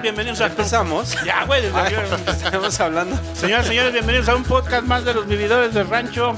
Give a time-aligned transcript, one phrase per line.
[0.00, 0.46] señores, bienvenidos a...
[0.46, 1.16] ¿Empezamos?
[1.24, 1.62] Ya, güey.
[1.62, 1.94] desde Ay,
[2.26, 3.18] estamos hablando.
[3.34, 6.34] Señoras y señores, bienvenidos a un podcast más de los vividores del rancho.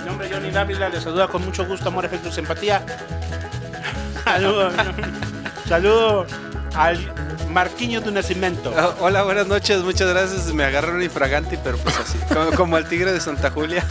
[0.00, 2.84] Mi nombre es Johnny Dávila, les saluda con mucho gusto, amor, efecto, simpatía.
[4.24, 4.74] Saludos.
[5.66, 6.32] Saludos
[6.74, 6.98] al
[7.48, 8.72] Marquiño de Nacimiento.
[8.76, 10.52] Ah, Hola, buenas noches, muchas gracias.
[10.52, 13.84] Me agarraron infraganti, pero pues así, como, como el tigre de Santa Julia.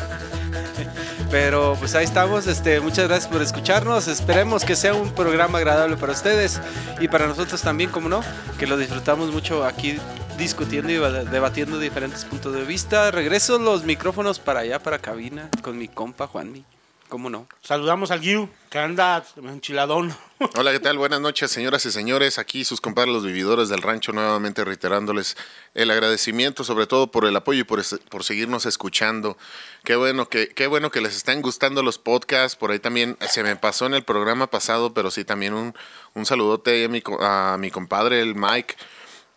[1.30, 4.08] Pero pues ahí estamos, este, muchas gracias por escucharnos.
[4.08, 6.62] Esperemos que sea un programa agradable para ustedes
[7.00, 8.22] y para nosotros también, como no,
[8.58, 9.98] que lo disfrutamos mucho aquí
[10.38, 10.98] discutiendo y
[11.30, 13.12] debatiendo diferentes puntos de vista.
[13.12, 16.64] Regreso los micrófonos para allá, para cabina, con mi compa Juanmi.
[17.10, 17.48] ¿Cómo no?
[17.64, 20.14] Saludamos al Guiu, que anda enchiladón.
[20.56, 20.98] Hola, ¿qué tal?
[20.98, 22.38] Buenas noches, señoras y señores.
[22.38, 25.38] Aquí sus compadres los vividores del rancho, nuevamente reiterándoles
[25.74, 29.38] el agradecimiento, sobre todo por el apoyo y por, por seguirnos escuchando.
[29.86, 32.58] Qué bueno que, qué bueno que les están gustando los podcasts.
[32.58, 35.74] Por ahí también se me pasó en el programa pasado, pero sí también un,
[36.14, 38.76] un saludote a mi, co- a mi compadre, el Mike.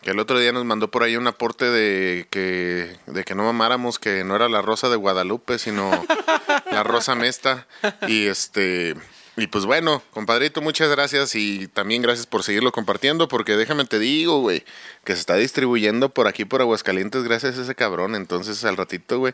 [0.02, 3.44] Que el otro día nos mandó por ahí un aporte de que, de que no
[3.44, 5.90] mamáramos, que no era la rosa de Guadalupe, sino
[6.72, 7.66] la rosa mesta.
[8.08, 8.94] Y este.
[9.36, 13.98] Y pues bueno, compadrito, muchas gracias y también gracias por seguirlo compartiendo, porque déjame te
[13.98, 14.64] digo, güey,
[15.04, 18.16] que se está distribuyendo por aquí, por Aguascalientes, gracias a ese cabrón.
[18.16, 19.32] Entonces al ratito, güey,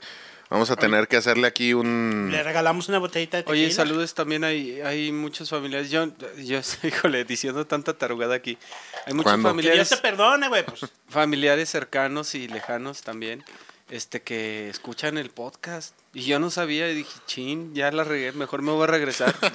[0.50, 2.28] vamos a tener que hacerle aquí un...
[2.30, 3.64] Le regalamos una botellita de tequila.
[3.64, 5.90] Oye, saludos también, hay, hay muchos familiares.
[5.90, 6.08] Yo,
[6.38, 8.58] yo, híjole, diciendo tanta tarugada aquí.
[9.06, 9.48] Hay muchos ¿Cuándo?
[9.56, 10.64] Que Dios familiares, te perdone, güey.
[10.64, 10.80] Pues.
[11.08, 13.44] familiares cercanos y lejanos también,
[13.88, 15.94] este, que escuchan el podcast.
[16.12, 19.34] Y yo no sabía y dije, chin, ya la regué, mejor me voy a regresar.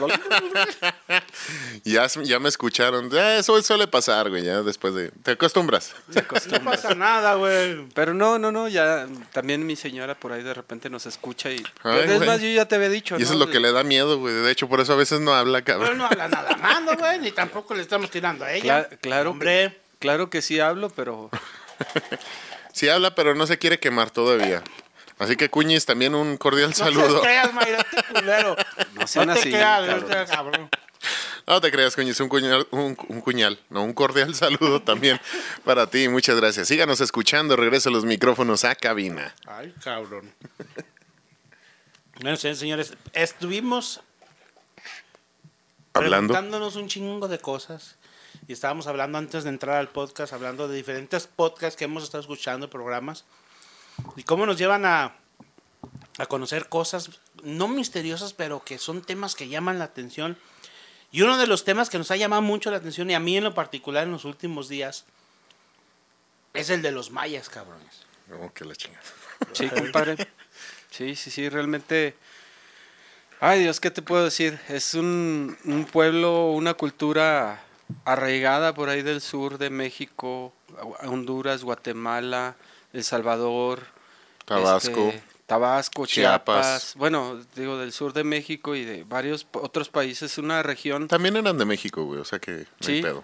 [1.83, 3.09] Ya, ya me escucharon.
[3.15, 5.09] Eso suele pasar, güey, ya después de...
[5.23, 5.93] Te acostumbras.
[6.51, 7.87] No pasa nada, güey.
[7.95, 11.63] Pero no, no, no, ya también mi señora por ahí de repente nos escucha y...
[11.83, 13.41] Ay, es más, yo ya te había dicho, Y eso ¿no?
[13.41, 14.33] es lo que le da miedo, güey.
[14.33, 15.97] De hecho, por eso a veces no habla, Pero cabrón.
[15.97, 18.87] no habla nada malo, güey, ni tampoco le estamos tirando a ella.
[18.89, 19.79] Cla- claro, Hombre.
[19.99, 21.29] claro que sí hablo, pero...
[22.73, 24.63] Sí habla, pero no se quiere quemar todavía.
[25.19, 27.15] Así que, Cuñis, también un cordial No saludo.
[27.21, 28.55] te creas, Mayra, este culero.
[28.93, 29.99] No sean no te así, creas, cabrón.
[29.99, 30.69] no te creas, cabrón.
[31.47, 35.19] No te creas, Cuñiz, un cuñal, un, un cuñal, no, un cordial saludo también
[35.63, 36.07] para ti.
[36.07, 36.67] Muchas gracias.
[36.67, 37.55] Síganos escuchando.
[37.55, 39.35] Regreso los micrófonos a cabina.
[39.45, 40.31] Ay, cabrón.
[42.21, 44.01] Bueno, señores, señores, estuvimos
[45.93, 46.33] Hablando.
[46.33, 47.95] preguntándonos un chingo de cosas.
[48.47, 52.21] Y estábamos hablando antes de entrar al podcast, hablando de diferentes podcasts que hemos estado
[52.21, 53.25] escuchando, programas.
[54.15, 55.15] Y cómo nos llevan a,
[56.17, 60.37] a conocer cosas, no misteriosas, pero que son temas que llaman la atención.
[61.11, 63.37] Y uno de los temas que nos ha llamado mucho la atención, y a mí
[63.37, 65.05] en lo particular en los últimos días,
[66.53, 68.05] es el de los mayas, cabrones.
[68.41, 69.03] Oh, que la chingada.
[69.53, 70.15] Sí, compadre.
[70.89, 72.15] Sí, sí, sí, realmente.
[73.39, 74.59] Ay, Dios, ¿qué te puedo decir?
[74.67, 77.63] Es un, un pueblo, una cultura
[78.05, 80.53] arraigada por ahí del sur de México,
[81.03, 82.55] Honduras, Guatemala,
[82.93, 83.81] El Salvador,
[84.45, 85.07] Tabasco.
[85.09, 86.55] este, Tabasco, Chiapas.
[86.65, 86.93] Chiapas.
[86.95, 90.37] Bueno, digo, del sur de México y de varios otros países.
[90.37, 92.19] Una región, También eran de México, güey.
[92.21, 92.57] O sea que no
[92.87, 93.01] hay Sí.
[93.01, 93.23] pedo.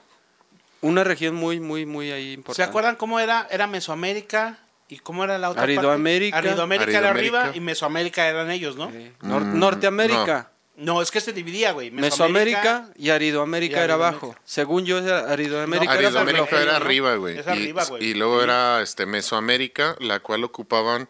[0.81, 2.63] una región muy, muy, muy ahí importante.
[2.63, 3.47] ¿Se acuerdan cómo era?
[3.49, 6.35] Era Mesoamérica y cómo era la otra Aridoamérica.
[6.37, 6.49] parte?
[6.49, 7.39] Aridoamérica era Aridoamérica.
[7.41, 8.91] arriba y Mesoamérica eran ellos, ¿no?
[8.91, 9.11] Sí.
[9.21, 10.51] Nor- Mm, Norteamérica.
[10.51, 10.56] No,
[11.01, 11.89] es que se dividía, güey.
[11.91, 14.35] Mesoamérica y Aridoamérica y era abajo.
[14.45, 16.85] Según yo, Aridoamérica No, era Aridoamérica era ¿no?
[16.85, 17.37] arriba, güey.
[17.39, 18.03] Es Y- arriba, güey.
[18.05, 18.43] Y, luego Sí.
[18.43, 21.07] era este Mesoamérica, la cual ocupaban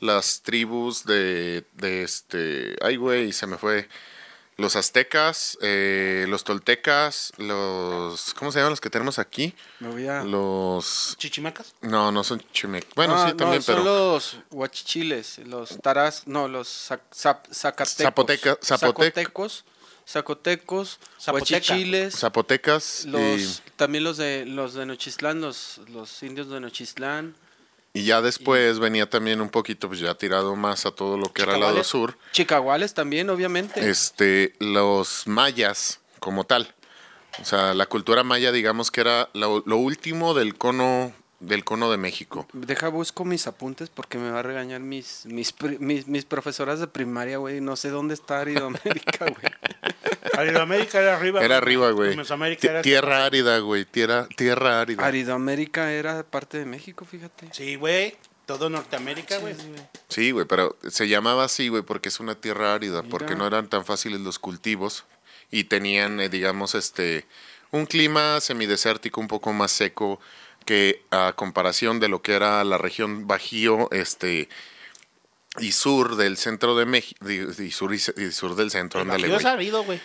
[0.00, 2.76] las tribus de, de este.
[2.82, 3.88] Ay, güey, se me fue.
[4.58, 8.32] Los aztecas, eh, los toltecas, los.
[8.32, 9.54] ¿Cómo se llaman los que tenemos aquí?
[9.80, 11.14] Me voy a- Los.
[11.18, 11.74] ¿Chichimecas?
[11.82, 12.86] No, no son chimec.
[12.94, 13.84] Bueno, Ah, sí, también, no, son pero.
[13.84, 17.98] los huachichiles, los taras, no, los zac- zacatecos.
[17.98, 19.64] Zapoteca- zapotec- Zacotecos,
[20.08, 21.32] zacotecos, Zapoteca.
[21.32, 27.36] huachichiles, Zapotecas los, también los de los de Nochistlán, los, los indios de Nochistlán.
[27.96, 31.42] Y, ya después venía también un poquito, pues ya tirado más a todo lo que
[31.42, 32.16] era el lado sur.
[32.32, 33.88] Chicahuales también, obviamente.
[33.88, 36.74] este, los mayas como tal.
[37.40, 41.90] O sea, la cultura maya, digamos que era lo, lo último del cono del cono
[41.90, 42.46] de México.
[42.52, 46.86] Deja busco mis apuntes porque me va a regañar mis mis, mis, mis profesoras de
[46.86, 47.60] primaria, güey.
[47.60, 49.36] No sé dónde está Aridoamérica, güey.
[50.36, 51.44] Aridoamérica era arriba.
[51.44, 52.16] Era arriba, güey.
[52.62, 52.82] Era...
[52.82, 53.84] Tierra árida, güey.
[53.84, 55.04] Tierra, tierra árida.
[55.04, 57.48] Aridoamérica era parte de México, fíjate.
[57.52, 58.16] Sí, güey.
[58.46, 59.56] Todo Norteamérica, güey.
[60.08, 63.68] Sí, güey, pero se llamaba así, güey, porque es una tierra árida, porque no eran
[63.68, 65.04] tan fáciles los cultivos
[65.50, 67.26] y tenían, eh, digamos, este,
[67.72, 70.20] un clima semidesértico un poco más seco
[70.66, 74.48] que a comparación de lo que era la región Bajío, este,
[75.58, 79.86] y sur del centro de México, y sur, y, sur del centro, El Bajío es
[79.86, 80.00] güey.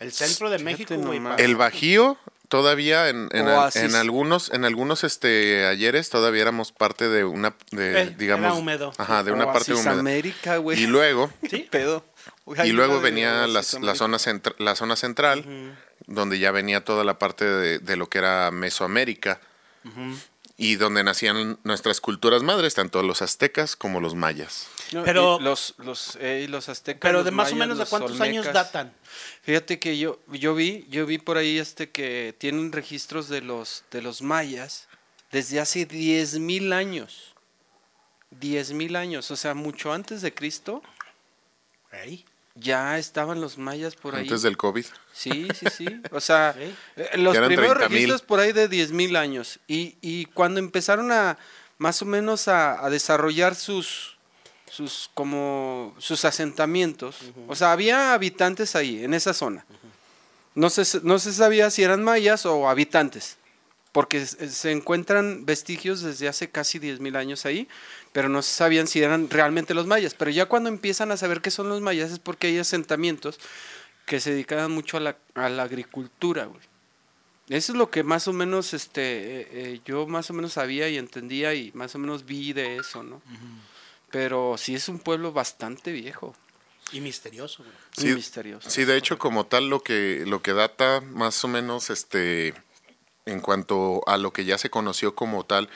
[0.00, 1.20] El centro de México, güey.
[1.38, 2.18] El Bajío
[2.48, 3.82] todavía en, en, al- Oasis.
[3.82, 8.54] en algunos, en algunos este ayeres todavía éramos parte de una, de, Eh, digamos, era
[8.54, 8.92] húmedo.
[8.98, 9.92] ajá, de una parte húmeda.
[9.92, 10.82] América, güey.
[10.82, 12.04] Y luego, ¿Qué pedo?
[12.64, 17.18] Y luego venía las- la, zona centra- la zona central, donde ya venía toda la
[17.18, 19.40] parte de, de lo que era Mesoamérica,
[20.56, 24.68] y donde nacían nuestras culturas madres, tanto los aztecas como los mayas.
[24.92, 27.00] No, Pero- y los, los, eh, y los aztecas.
[27.00, 28.92] Pero los de más o mayas, menos de cuántos años datan.
[29.42, 33.84] Fíjate que yo, yo vi, yo vi por ahí este que tienen registros de los,
[33.90, 34.88] de los mayas
[35.30, 37.34] desde hace 10.000 años.
[38.40, 40.82] 10.000 años, o sea, mucho antes de Cristo.
[42.54, 44.22] Ya estaban los mayas por ahí.
[44.22, 44.84] Antes del COVID.
[45.12, 45.86] Sí, sí, sí.
[46.10, 46.74] O sea, Sí.
[46.96, 47.88] eh, los primeros 30,000.
[47.90, 49.58] registros por ahí de 10.000 años.
[49.66, 51.38] Y, y cuando empezaron a,
[51.78, 54.16] más o menos a, a desarrollar sus,
[54.70, 57.16] sus, como, sus asentamientos,
[57.48, 59.64] o sea, había habitantes ahí, en esa zona.
[60.54, 63.38] No se, no se sabía si eran mayas o habitantes,
[63.92, 67.68] porque se se encuentran vestigios desde hace casi 10.000 años ahí,
[68.12, 70.14] pero no se sabían si eran realmente los mayas.
[70.14, 73.38] Pero ya cuando empiezan a saber qué son los mayas es porque hay asentamientos
[74.06, 76.60] que se dedicaban mucho a la, a la agricultura, güey.
[77.48, 80.88] Eso es lo que más o menos este, eh, eh, yo más o menos sabía
[80.88, 83.20] y entendía y más o menos vi de eso, ¿no?
[84.10, 86.34] Pero sí es un pueblo bastante viejo
[86.92, 87.74] Y misterioso, güey.
[87.98, 88.70] y Sí, misterioso.
[88.70, 92.54] Sí, de hecho, como tal, lo que, lo que data más o menos este
[93.26, 95.68] en cuanto a lo que ya se conoció como tal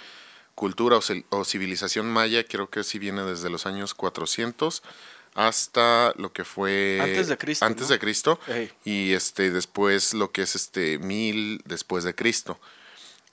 [0.55, 0.99] cultura
[1.31, 4.83] o, civilización maya, creo que sí viene desde los años 400
[5.35, 7.93] hasta lo que fue Antes de Cristo, antes ¿no?
[7.93, 8.73] de Cristo Ey.
[8.85, 12.59] y este después lo que es este mil después de Cristo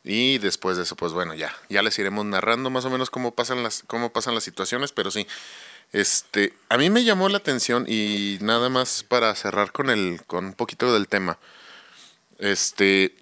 [0.03, 3.33] y después de eso pues bueno ya ya les iremos narrando más o menos cómo
[3.33, 5.25] pasan las cómo pasan las situaciones pero sí
[5.93, 10.43] este a mí me llamó la atención y nada más para cerrar con el con
[10.47, 11.39] un poquito del tema
[12.37, 13.15] este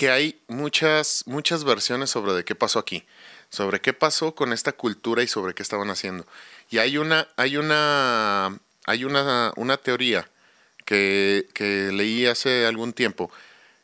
[0.00, 3.04] que hay muchas muchas versiones sobre de qué pasó aquí
[3.50, 6.26] sobre qué pasó con esta cultura y sobre qué estaban haciendo.
[6.70, 10.26] Y hay una hay una hay una una teoría
[10.86, 13.30] que, que leí hace algún tiempo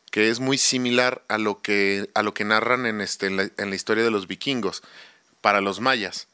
[0.09, 3.51] que es muy similar a lo que a lo que narran en este en la,
[3.55, 4.81] en la historia de los vikingos
[5.41, 6.27] para los mayas.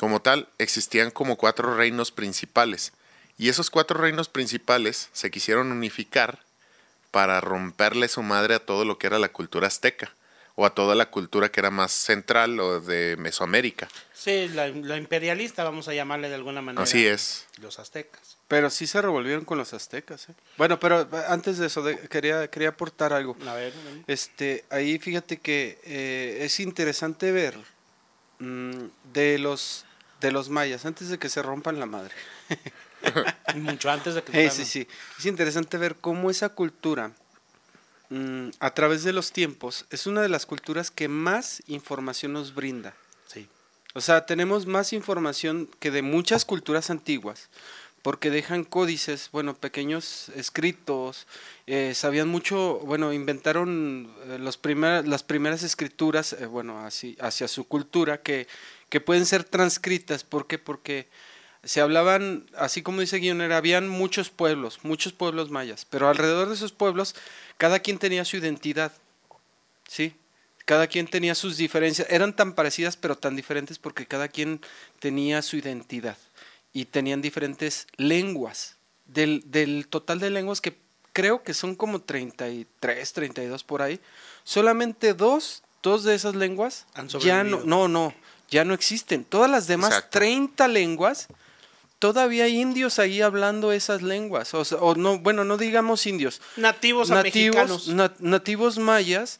[0.00, 2.92] Como tal existían como cuatro reinos principales.
[3.38, 6.40] Y esos cuatro reinos principales se quisieron unificar
[7.12, 10.12] para romperle su madre a todo lo que era la cultura azteca
[10.56, 13.88] o a toda la cultura que era más central o de Mesoamérica.
[14.12, 16.82] Sí, la, la imperialista, vamos a llamarle de alguna manera.
[16.82, 17.46] Así es.
[17.60, 18.36] Los aztecas.
[18.48, 20.28] Pero sí se revolvieron con los aztecas.
[20.28, 20.34] ¿eh?
[20.58, 23.36] Bueno, pero eh, antes de eso de- quería, quería aportar algo.
[23.46, 23.72] A ver.
[24.06, 27.56] Este, ahí fíjate que eh, es interesante ver
[28.40, 29.86] mm, de los
[30.20, 32.14] de los mayas antes de que se rompan la madre.
[33.56, 34.32] Mucho antes de que.
[34.46, 34.86] Eh, sí, sí.
[35.18, 37.12] Es interesante ver cómo esa cultura,
[38.10, 42.54] mm, a través de los tiempos, es una de las culturas que más información nos
[42.54, 42.94] brinda.
[43.26, 43.48] Sí.
[43.94, 47.48] O sea, tenemos más información que de muchas culturas antiguas,
[48.02, 51.26] porque dejan códices, bueno, pequeños escritos,
[51.68, 57.46] eh, sabían mucho, bueno, inventaron eh, los primer- las primeras escrituras, eh, bueno, así, hacia
[57.46, 58.48] su cultura, que,
[58.88, 60.24] que pueden ser transcritas.
[60.24, 60.58] ¿Por qué?
[60.58, 61.08] Porque
[61.64, 66.54] se hablaban, así como dice Guionera, habían muchos pueblos, muchos pueblos mayas, pero alrededor de
[66.54, 67.14] esos pueblos,
[67.56, 68.92] cada quien tenía su identidad,
[69.88, 70.14] ¿sí?
[70.64, 74.60] Cada quien tenía sus diferencias, eran tan parecidas pero tan diferentes porque cada quien
[74.98, 76.16] tenía su identidad
[76.72, 78.76] y tenían diferentes lenguas.
[79.04, 80.78] Del, del total de lenguas que
[81.12, 84.00] creo que son como 33, 32 por ahí,
[84.44, 86.86] solamente dos, dos de esas lenguas
[87.20, 88.14] ya no, no, no,
[88.48, 89.24] ya no existen.
[89.24, 90.18] Todas las demás Exacto.
[90.18, 91.28] 30 lenguas,
[92.02, 94.54] todavía hay indios ahí hablando esas lenguas.
[94.54, 97.88] O, sea, o no, bueno, no digamos indios, Nativos a nativos, mexicanos.
[97.88, 99.38] na- nativos mayas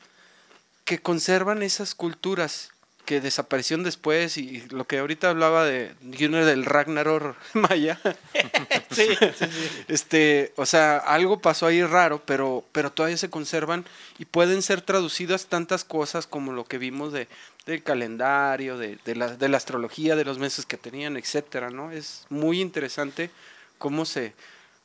[0.84, 2.70] que conservan esas culturas
[3.04, 8.00] que desaparecieron después y lo que ahorita hablaba de Gunnar del Ragnarok maya.
[8.90, 9.84] sí, sí, sí.
[9.88, 13.84] Este, o sea, algo pasó ahí raro, pero, pero todavía se conservan
[14.18, 17.28] y pueden ser traducidas tantas cosas como lo que vimos de,
[17.66, 21.90] del calendario, de, de la, de la astrología, de los meses que tenían, etcétera, ¿no?
[21.90, 23.30] Es muy interesante
[23.78, 24.34] cómo se,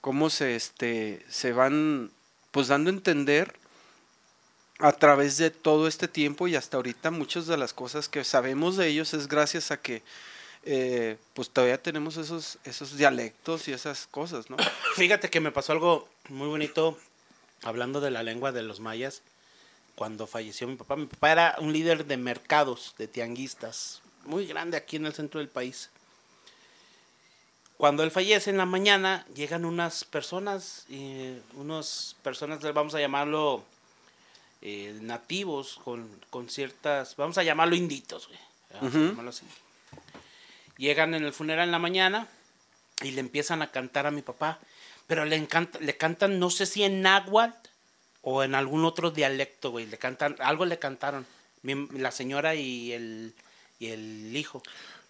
[0.01, 2.12] cómo se, este, se van
[2.51, 3.53] pues dando a entender
[4.79, 8.77] a través de todo este tiempo y hasta ahorita muchas de las cosas que sabemos
[8.77, 10.03] de ellos es gracias a que
[10.63, 14.57] eh, pues todavía tenemos esos, esos dialectos y esas cosas, ¿no?
[14.96, 16.98] Fíjate que me pasó algo muy bonito
[17.63, 19.22] hablando de la lengua de los mayas
[19.96, 20.96] cuando falleció mi papá.
[20.96, 25.39] Mi papá era un líder de mercados, de tianguistas, muy grande aquí en el centro
[25.39, 25.89] del país.
[27.77, 33.63] Cuando él fallece en la mañana, llegan unas personas, eh, unas personas, vamos a llamarlo
[34.61, 38.39] eh, nativos con, con ciertas, vamos a llamarlo inditos, güey.
[38.73, 39.07] Vamos a Ujú.
[39.09, 39.45] llamarlo así.
[40.77, 42.27] Llegan en el funeral en la mañana
[43.03, 44.59] y le empiezan a cantar a mi papá,
[45.07, 47.69] pero le encanta, le cantan, no sé si en náhuatl
[48.21, 49.85] o en algún otro dialecto, güey.
[49.85, 51.25] Le cantan, algo le cantaron,
[51.63, 53.33] mi- la señora y el,
[53.79, 54.61] y el hijo.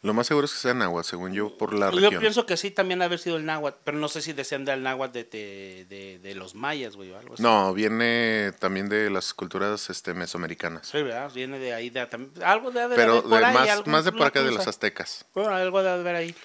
[0.04, 2.22] Lo más seguro es que sea náhuatl, según yo, por la Yo región.
[2.22, 5.12] pienso que sí, también haber sido el náhuatl, pero no sé si decían del náhuatl
[5.14, 7.42] de, de, de, de los mayas, güey, o algo así.
[7.42, 10.88] No, viene también de las culturas este, mesoamericanas.
[10.88, 11.32] Sí, ¿verdad?
[11.34, 12.08] Viene de ahí, de,
[12.46, 14.52] algo de haber Pero haber por de ahí, más, algún- más de por acá de
[14.52, 15.26] los aztecas.
[15.34, 16.36] Bueno, algo de haber ahí.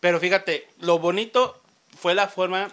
[0.00, 1.60] Pero fíjate, lo bonito
[1.98, 2.70] fue la forma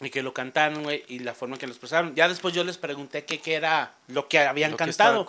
[0.00, 2.14] en que lo cantaron, güey, y la forma en que lo expresaron.
[2.14, 5.26] Ya después yo les pregunté qué qué era lo que habían Lo cantado.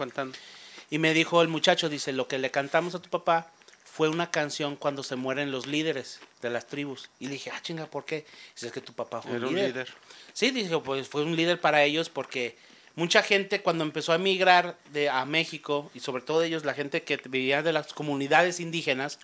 [0.90, 3.52] Y me dijo el muchacho, dice, lo que le cantamos a tu papá
[3.98, 7.10] fue una canción cuando se mueren los líderes de las tribus.
[7.20, 8.28] Y le dije, ah, chinga, ¿por qué?
[8.54, 9.70] Dice, es que tu papá fue Era un un líder.
[9.72, 9.94] líder.
[10.34, 12.56] Sí, dijo, pues fue un líder para ellos porque
[12.94, 17.02] mucha gente cuando empezó a emigrar de, a México, y sobre todo ellos, la gente
[17.02, 19.18] que vivía de las comunidades indígenas,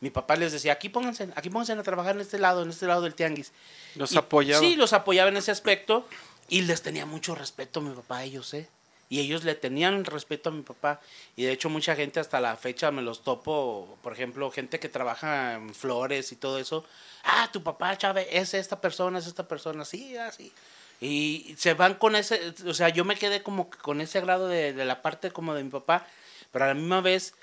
[0.00, 2.86] mi papá les decía, aquí pónganse, aquí pónganse a trabajar en este lado, en este
[2.86, 3.52] lado del tianguis.
[3.94, 4.60] Los Y- apoyaba.
[4.66, 6.08] Sí, los apoyaba en ese aspecto
[6.48, 8.68] y les tenía mucho respeto mi papá a ellos, ¿eh?
[9.08, 11.00] Y ellos le tenían respeto a mi papá.
[11.36, 14.88] Y de hecho mucha gente hasta la fecha me los topo, por ejemplo, gente que
[14.88, 16.84] trabaja en flores y todo eso.
[17.24, 20.52] Ah, tu papá, Chávez, es esta persona, es esta persona, sí, así.
[21.00, 24.72] Y se van con ese, o sea, yo me quedé como con ese grado de,
[24.72, 26.06] de la parte como de mi papá,
[26.52, 27.34] pero a la misma vez,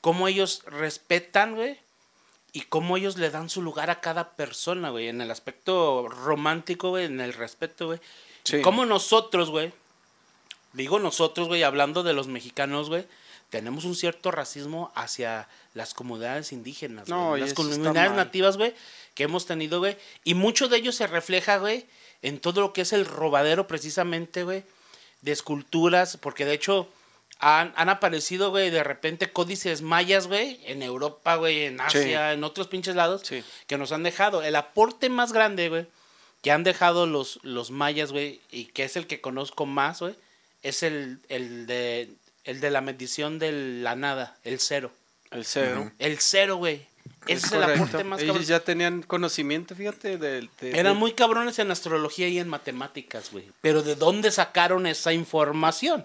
[0.00, 1.78] cómo ellos respetan, güey,
[2.52, 6.90] y cómo ellos le dan su lugar a cada persona, güey, en el aspecto romántico,
[6.90, 8.00] güey, en el respeto, güey.
[8.44, 8.60] Sí.
[8.60, 9.72] Cómo nosotros, güey,
[10.72, 13.06] digo nosotros, güey, hablando de los mexicanos, güey,
[13.50, 18.74] tenemos un cierto racismo hacia las comunidades indígenas, No, las comunidades nativas, güey,
[19.14, 21.84] que hemos tenido, güey, y mucho de ello se refleja, güey,
[22.22, 24.64] en todo lo que es el robadero precisamente, güey,
[25.20, 26.88] de esculturas, porque de hecho
[27.38, 32.44] han, han aparecido, güey, de repente códices mayas, güey, en Europa, güey, en Asia, en
[32.44, 33.44] otros pinches lados, Sí.
[33.66, 34.42] que nos han dejado.
[34.42, 35.86] El aporte más grande, güey,
[36.40, 40.14] que han dejado los, los mayas, güey, y que es el que conozco más, güey,
[40.62, 42.08] es el, el, de,
[42.44, 43.52] el de la medición de
[43.82, 44.90] la nada, el cero.
[45.30, 45.90] El cero.
[45.98, 46.86] El cero, güey.
[47.26, 48.48] Ese es, el aporte más Ellos cabrón.
[48.48, 53.44] ya tenían conocimiento, fíjate, de- Eran de- muy cabrones en astrología y en matemáticas, güey.
[53.60, 56.04] Pero ¿de dónde sacaron esa información?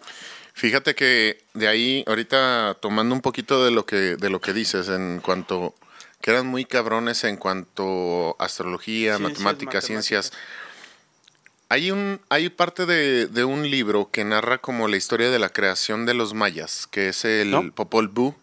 [0.53, 4.89] Fíjate que de ahí, ahorita tomando un poquito de lo que, de lo que dices,
[4.89, 5.75] en cuanto
[6.21, 10.33] que eran muy cabrones en cuanto a astrología, Ciencias matemáticas, ciencias.
[11.69, 15.49] Hay un, hay parte de, de un libro que narra como la historia de la
[15.49, 17.71] creación de los mayas, que es el ¿No?
[17.73, 18.33] Popol Vuh.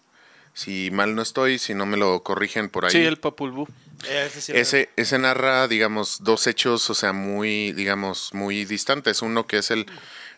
[0.52, 2.92] Si mal no estoy, si no me lo corrigen por ahí.
[2.92, 3.66] Sí, el Popul Vuh.
[4.08, 9.20] Ese, sí Ese, ese narra, digamos, dos hechos, o sea, muy, digamos, muy distantes.
[9.22, 9.86] Uno que es el,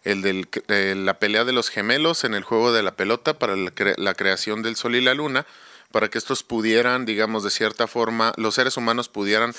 [0.05, 3.57] el del- de la pelea de los gemelos en el juego de la pelota para
[3.57, 5.45] la, cre- la creación del sol y la luna,
[5.93, 9.55] para que estos pudieran, digamos, de cierta forma, los seres humanos pudieran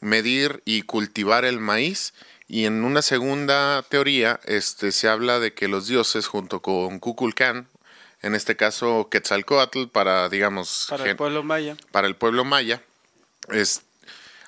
[0.00, 2.14] medir y cultivar el maíz.
[2.52, 7.68] Y en una segunda teoría, este, se habla de que los dioses, junto con Kukulcán,
[8.22, 11.76] en este caso Quetzalcoatl, para, digamos, Para el pueblo maya.
[11.92, 12.82] para el pueblo maya,
[13.50, 13.82] es,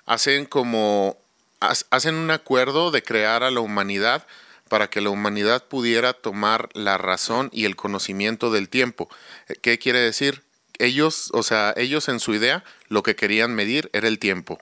[0.04, 1.16] hacen como
[1.61, 4.26] ha- hacen un acuerdo de crear a la humanidad
[4.68, 9.09] para que la humanidad pudiera tomar la razón y el conocimiento del tiempo.
[9.49, 10.42] Eh, ¿Qué quiere decir?
[10.78, 14.61] Ellos, o sea, ellos en su idea lo que querían medir era el tiempo.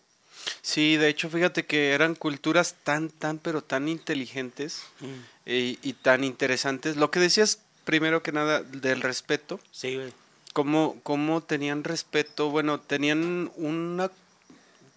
[0.63, 5.51] Sí, de hecho, fíjate que eran culturas tan, tan, pero tan inteligentes Mm.
[5.51, 6.97] y, y tan interesantes.
[6.97, 9.59] Lo que decías, primero que nada, del respeto.
[9.73, 10.13] Sí, güey.
[10.53, 14.11] Cómo, cómo tenían respeto, bueno, tenían una,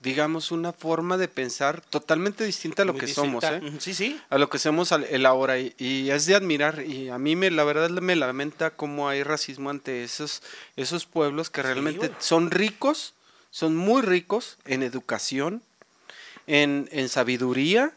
[0.01, 3.50] digamos, una forma de pensar totalmente distinta a lo Muy que distinta.
[3.51, 3.77] somos, ¿eh?
[3.79, 4.19] Sí, sí.
[4.29, 7.51] a lo que somos el ahora y, y es de admirar y a mí me
[7.51, 10.41] la verdad me lamenta cómo hay racismo ante esos
[10.75, 13.13] esos pueblos que realmente son ricos
[13.53, 15.62] son muy ricos en educación
[16.48, 17.93] en, en sabiduría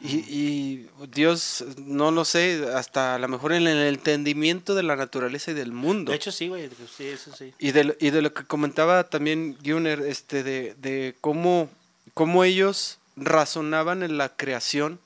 [0.00, 4.96] y, y Dios no lo sé hasta a lo mejor en el entendimiento de la
[4.96, 6.68] naturaleza y del mundo De hecho, sí, güey.
[6.96, 7.54] Sí, eso sí.
[7.60, 11.70] y de, lo- y de lo que comentaba también Gunner, este, de, de cómo,
[12.14, 14.98] cómo ellos razonaban en la creación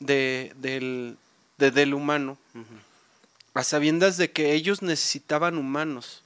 [0.00, 1.16] de, del,
[1.56, 2.36] de- del humano,
[3.54, 6.22] a sabiendas de que ellos necesitaban humanos.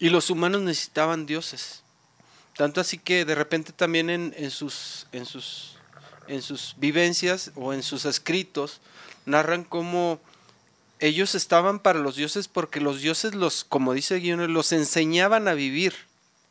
[0.00, 1.82] Y los humanos necesitaban dioses.
[2.56, 5.06] Tanto así que de repente también en, sus
[6.78, 8.80] vivencias o en sus escritos
[9.26, 10.18] narran cómo
[10.98, 15.54] ellos estaban para los dioses porque los dioses los, como dice Guion, los enseñaban a
[15.54, 15.94] vivir.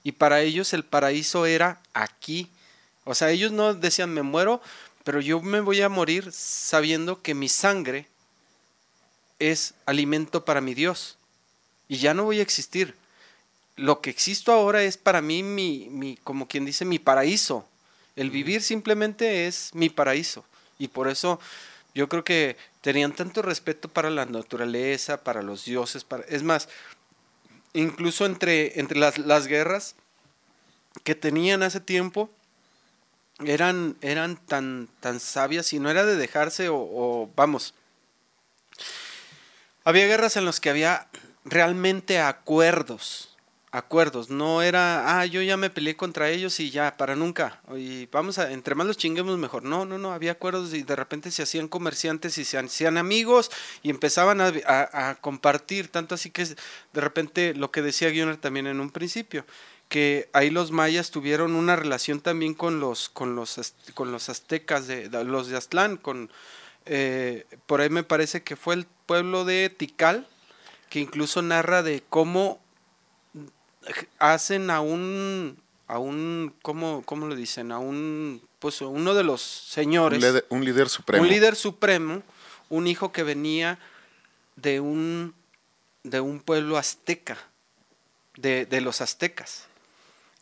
[0.04, 2.50] Y para ellos el paraíso era aquí.
[3.04, 4.62] O sea, ellos no decían me muero,
[5.04, 8.08] pero yo me voy a morir sabiendo que mi sangre
[9.40, 11.18] es alimento para mi Dios.
[11.88, 12.96] Y ya no voy a existir.
[13.80, 17.66] Lo que existo ahora es para mí mi, mi como quien dice, mi paraíso.
[18.18, 20.44] El vivir simplemente es mi paraíso.
[20.78, 21.40] Y por eso
[21.96, 26.04] yo creo que tenían tanto respeto para la naturaleza, para los dioses.
[26.04, 26.26] Para...
[26.26, 26.68] Es más,
[27.72, 29.96] incluso entre, entre las, las guerras
[31.06, 32.30] que tenían hace tiempo,
[33.46, 37.74] eran, eran tan, tan sabias y no era de dejarse o, o, vamos.
[39.86, 41.08] Había guerras en las que había
[41.46, 43.29] realmente acuerdos
[43.72, 48.08] acuerdos, no era, ah, yo ya me peleé contra ellos y ya, para nunca, y
[48.08, 51.30] vamos a, entre más los chinguemos mejor, no, no, no, había acuerdos y de repente
[51.30, 53.52] se hacían comerciantes y se hacían amigos
[53.84, 58.66] y empezaban a, a, compartir, tanto así que de repente lo que decía Guioner también
[58.66, 59.46] en un principio,
[59.88, 64.88] que ahí los mayas tuvieron una relación también con los, con los, con los aztecas,
[64.88, 66.32] de, los de Aztlán, con,
[66.86, 70.28] eh, por ahí me parece que fue el pueblo de Tikal,
[70.90, 72.60] que incluso narra de cómo
[74.20, 77.72] hacen a un, a un, ¿cómo, cómo lo dicen?
[77.72, 80.18] A un, pues uno de los señores.
[80.18, 81.24] Un líder, un líder supremo.
[81.24, 82.24] Un líder supremo,
[82.70, 83.80] un hijo que venía
[84.56, 85.34] de un,
[86.04, 87.38] de un pueblo azteca,
[88.36, 89.70] de, de los aztecas.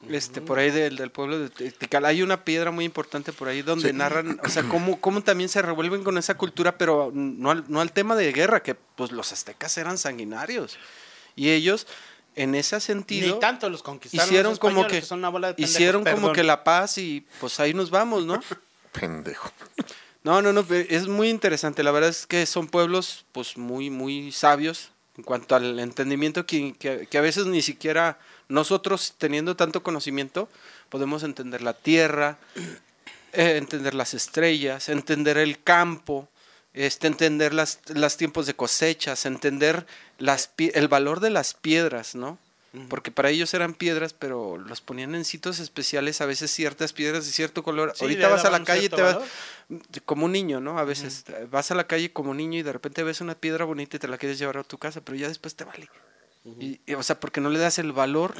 [0.09, 2.05] Este, por ahí del, del pueblo de Tikal.
[2.05, 3.95] Hay una piedra muy importante por ahí donde sí.
[3.95, 7.81] narran, o sea, cómo, cómo, también se revuelven con esa cultura, pero no al, no
[7.81, 10.77] al tema de guerra, que pues los aztecas eran sanguinarios.
[11.35, 11.87] Y ellos
[12.37, 15.53] en ese sentido Ni tanto los conquistaron hicieron los como que son una bola de
[15.55, 18.39] pendejos, hicieron como que la paz y pues ahí nos vamos, ¿no?
[18.91, 19.51] Pendejo.
[20.23, 21.83] No, no, no, es muy interesante.
[21.83, 26.75] La verdad es que son pueblos pues muy, muy sabios en cuanto al entendimiento que,
[26.77, 30.47] que, que a veces ni siquiera nosotros teniendo tanto conocimiento
[30.89, 32.37] podemos entender la tierra,
[33.33, 36.29] eh, entender las estrellas, entender el campo,
[36.77, 39.85] este, entender las, las tiempos de cosechas, entender
[40.19, 42.37] las, el valor de las piedras, ¿no?
[42.89, 47.25] Porque para ellos eran piedras, pero los ponían en sitios especiales, a veces ciertas piedras
[47.25, 47.93] de cierto color.
[47.95, 49.29] Sí, Ahorita vas a la calle y te vas valor.
[50.05, 50.77] como un niño, ¿no?
[50.77, 53.95] A veces vas a la calle como niño y de repente ves una piedra bonita
[53.97, 55.89] y te la quieres llevar a tu casa, pero ya después te vale.
[56.59, 58.35] y, y, o sea, porque no le das el valor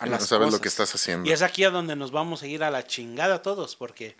[0.00, 0.52] a No las sabes cosas.
[0.54, 1.28] lo que estás haciendo.
[1.28, 4.16] Y es aquí a donde nos vamos a ir a la chingada todos, porque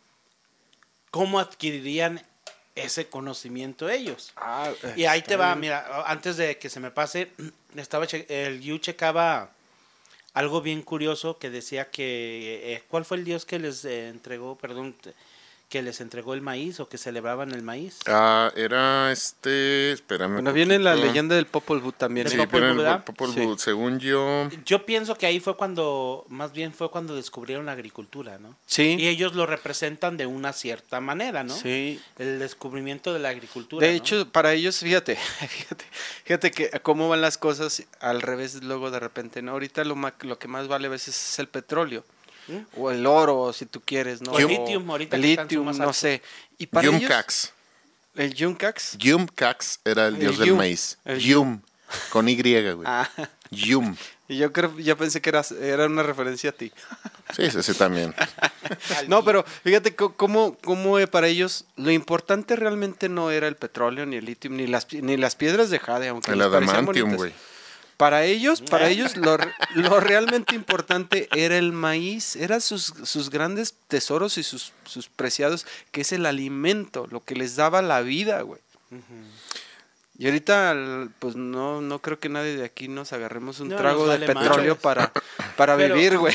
[1.11, 2.25] ¿cómo adquirirían
[2.85, 4.33] ese conocimiento ellos?
[4.37, 5.61] Ah, Y ahí te va, bien.
[5.61, 7.31] mira, antes de que se me pase,
[7.77, 9.51] estaba che- el Yu checaba
[10.35, 14.57] algo bien curioso que decía que eh, ¿cuál fue el dios que les eh, entregó,
[14.57, 14.95] perdón,
[15.69, 17.99] que les entregó el maíz o que celebraban el maíz?
[18.07, 19.93] Ah, era este.
[19.93, 20.35] Espérame.
[20.35, 22.25] Bueno, viene en la leyenda del Popol Vuh también.
[22.27, 22.47] ¿Del Sí, ¿eh?
[23.05, 24.49] Popol Vuh, según yo.
[24.65, 28.57] Yo pienso que ahí fue cuando, más bien fue cuando descubrieron la agricultura, ¿no?
[28.67, 28.97] Sí.
[28.99, 31.55] Y ellos lo representan de una cierta manera, ¿no?
[31.55, 32.01] Sí.
[32.19, 33.87] El descubrimiento de la agricultura.
[33.87, 33.99] De ¿no?
[33.99, 35.17] hecho, para ellos, fíjate,
[35.49, 35.85] fíjate,
[36.25, 39.53] fíjate que cómo van las cosas al revés luego de repente, ¿no?
[39.53, 42.05] Ahorita lo, ma- lo que más vale a veces es el petróleo.
[42.49, 42.57] ¿Mm?
[42.77, 44.33] O el oro, si tú quieres, ¿no?
[44.33, 46.23] O el O litium, ahorita El litium, más no sé.
[46.59, 47.53] Y para ellos, Yumcax.
[48.17, 48.97] el Yumcax.
[48.99, 50.59] Yumcax era el El dios del Yum.
[50.59, 50.99] maíz.
[51.05, 51.61] El Yum.
[52.11, 52.77] Con Y, güey.
[52.87, 53.09] Ah,
[53.51, 53.97] Yum.
[54.29, 56.73] y yo creo, yo pensé que era, era una referencia a ti.
[57.37, 58.15] Sí, sí, sí, también.
[59.09, 64.07] No, pero fíjate cómo, cómo eh, para ellos lo importante realmente no era el petróleo,
[64.07, 67.33] ni el litio, ni las, ni las piedras de jade, aunque El adamantium, güey.
[67.99, 69.37] Para ellos, para ellos lo,
[69.75, 75.67] lo realmente importante era el maíz, eran sus, sus grandes tesoros y sus, sus preciados,
[75.91, 78.61] que es el alimento, lo que les daba la vida, güey.
[80.21, 80.75] Y ahorita,
[81.21, 84.77] pues no, no creo que nadie de aquí nos agarremos un No, trago de petróleo
[84.77, 85.13] para,
[85.57, 86.35] para Pero- vivir, güey.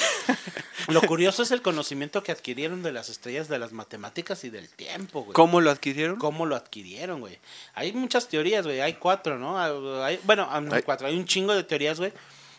[0.88, 4.70] Lo curioso es el conocimiento que adquirieron de las estrellas, de las matemáticas y del
[4.70, 5.34] tiempo, güey.
[5.34, 6.18] ¿Cómo lo adquirieron?
[6.18, 7.40] ¿Cómo lo adquirieron, güey?
[7.74, 8.80] Hay muchas teorías, güey.
[8.82, 9.60] Hay cuatro, ¿no?
[9.60, 11.08] Hay- bueno, ah, Hay- cuatro.
[11.08, 12.14] Hay un chingo de teorías, güey.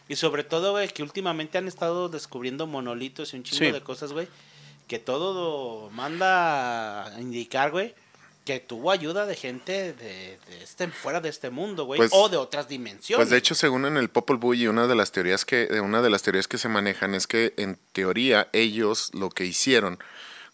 [0.08, 3.72] Y sobre todo, güey, que últimamente han estado descubriendo monolitos y un chingo Sí.
[3.72, 4.28] de cosas, güey.
[4.88, 7.94] Que todo manda a indicar, güey,
[8.44, 11.98] que tuvo ayuda de gente de, de este, fuera de este mundo, güey.
[11.98, 13.16] Pues- o de otras dimensiones.
[13.24, 15.80] Pues de hecho, según en el Popol Vuh, y una de las teorías que, eh,
[15.80, 19.98] una de las teorías que se manejan es que en teoría ellos lo que hicieron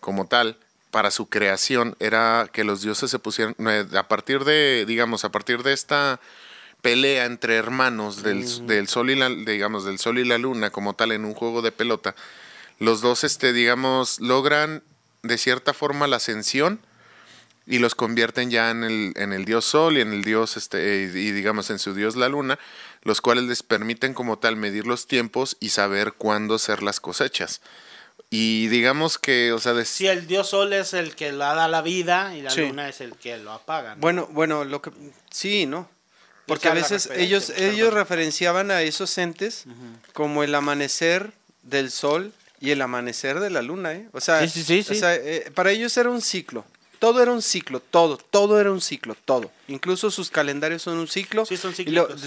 [0.00, 0.56] como tal
[0.90, 5.30] para su creación era que los dioses se pusieran eh, a partir de, digamos, a
[5.32, 6.20] partir de esta
[6.82, 10.94] pelea entre hermanos del, del sol y la, digamos, del sol y la luna como
[10.94, 12.14] tal en un juego de pelota,
[12.78, 14.82] los dos, este, digamos, logran
[15.22, 16.80] de cierta forma la ascensión
[17.70, 21.02] y los convierten ya en el, en el dios sol y en el dios este
[21.14, 22.58] y, y digamos en su dios la luna,
[23.02, 27.62] los cuales les permiten como tal medir los tiempos y saber cuándo hacer las cosechas.
[28.28, 31.66] Y digamos que, o sea, de- Si el dios sol es el que la da
[31.68, 32.60] la vida y la Sí.
[32.62, 33.94] luna es el que lo apaga.
[33.94, 34.00] ¿no?
[34.00, 34.90] Bueno, bueno, lo que
[35.30, 35.88] sí, ¿no?
[36.46, 37.74] Porque a veces ellos, pues, perdón.
[37.74, 39.64] ellos referenciaban a esos entes
[40.12, 44.08] como el amanecer del sol y el amanecer de la luna, ¿eh?
[44.12, 46.64] O sea, Sí, sí, sí, o sea, eh, para ellos era un ciclo.
[47.00, 49.50] Todo era un ciclo, todo, todo era un ciclo, todo.
[49.68, 51.44] Incluso sus calendarios son un ciclo.
[51.46, 51.74] Sí, son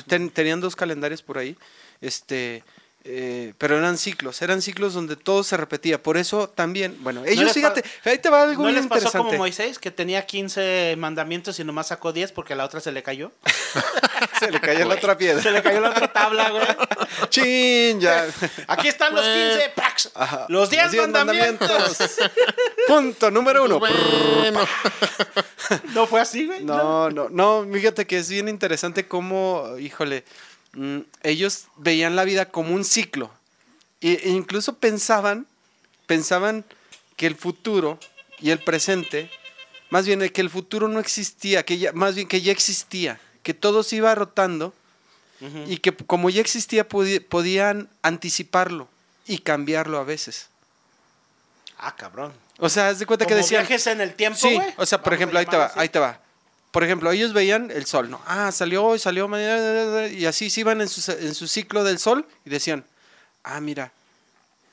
[0.08, 1.56] ten- tenían dos calendarios por ahí,
[2.02, 2.64] este,
[3.06, 6.02] eh, pero eran ciclos, eran ciclos donde todo se repetía.
[6.02, 9.18] Por eso también, bueno, ellos, les fíjate, ahí te va algo ¿No les pasó interesante.
[9.28, 13.04] como Moisés, que tenía 15 mandamientos y nomás sacó 10 porque la otra se le
[13.04, 13.32] cayó?
[14.40, 15.42] Se le cayó la otra piedra.
[15.42, 16.64] Se le cayó la otra tabla, güey.
[17.30, 18.00] ¡Chin!
[18.00, 18.26] Ya.
[18.68, 20.12] Aquí están los 15, ¡prax!
[20.16, 20.46] Ajá.
[20.48, 21.98] los 10 diez mandamientos.
[22.88, 23.80] Punto número uno.
[23.80, 24.60] Bueno,
[25.94, 26.64] ¿No fue así, güey?
[26.64, 30.24] No, no, no, fíjate que es bien interesante cómo, híjole,
[30.74, 33.32] mm, ellos veían la vida como un ciclo.
[34.02, 35.48] E e incluso pensaban,
[36.08, 36.66] pensaban
[37.16, 38.00] que el futuro
[38.40, 39.30] y el presente,
[39.90, 43.54] más bien que el futuro no existía, que ya, más bien que ya existía, que
[43.54, 44.74] todo se iba rotando
[45.42, 45.66] Ujú.
[45.68, 48.88] y que como ya existía podían anticiparlo
[49.26, 50.48] y cambiarlo a veces.
[51.78, 52.34] Ah, cabrón.
[52.60, 53.62] O sea, haz de cuenta que decían...
[53.64, 54.74] viajes en el tiempo, Sí, güey.
[54.78, 55.80] o sea, por Vamos ejemplo, ahí te va, así.
[55.80, 56.20] ahí te va.
[56.74, 58.20] Por ejemplo, ellos veían el sol, ¿no?
[58.26, 62.00] Ah, salió hoy, salió mañana, y así se iban en su, en su ciclo del
[62.00, 62.84] sol y decían,
[63.44, 63.94] ah, mira,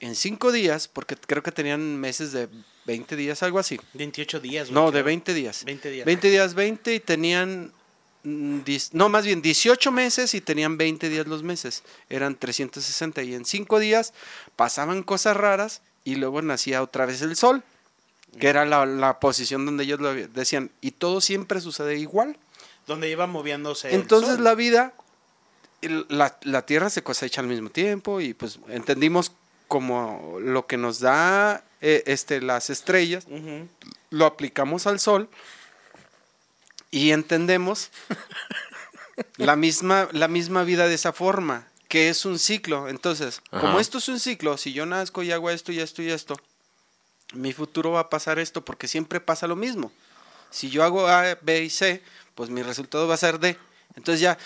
[0.00, 2.48] en cinco días, porque creo que tenían meses de
[2.86, 3.78] 20 días, algo así.
[3.92, 4.70] 28 días.
[4.70, 5.04] No, de creo.
[5.04, 5.62] 20 días.
[5.62, 6.06] 20 días.
[6.06, 7.70] 20 días, 20 y tenían,
[8.22, 8.60] mm,
[8.92, 11.82] no, más bien 18 meses y tenían 20 días los meses.
[12.08, 14.14] Eran 360 y en cinco días
[14.56, 17.62] pasaban cosas raras y luego nacía otra vez el sol,
[18.38, 20.70] que era la, la posición donde ellos lo decían.
[20.80, 22.36] Y todo siempre sucede igual.
[22.86, 24.44] Donde iba moviéndose el Entonces sol.
[24.44, 24.94] la vida,
[25.80, 29.32] la, la tierra se cosecha al mismo tiempo y pues entendimos
[29.68, 33.26] como lo que nos da eh, este, las estrellas,
[34.10, 35.28] lo aplicamos al sol
[36.90, 37.90] y entendemos
[39.36, 42.88] la misma, la misma vida de esa forma, que es un ciclo.
[42.88, 46.10] Entonces, como esto es un ciclo, si yo nazco y hago esto y esto y
[46.10, 46.36] esto,
[47.32, 49.92] mi futuro va a pasar esto porque siempre pasa lo mismo.
[50.50, 52.02] Si yo hago A, B y C,
[52.34, 53.56] pues mi resultado va a ser D.
[53.96, 54.36] Entonces ya,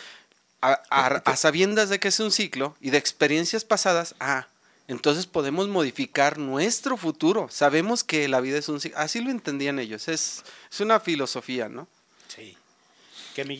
[0.60, 4.48] a, a- a sabiendas de que es un ciclo y de experiencias pasadas, ah,
[4.86, 7.48] entonces podemos modificar nuestro futuro.
[7.50, 8.98] Sabemos que la vida es un ciclo.
[8.98, 10.08] Así lo entendían ellos.
[10.08, 11.88] Es, es una filosofía, ¿no?
[12.28, 12.56] Sí.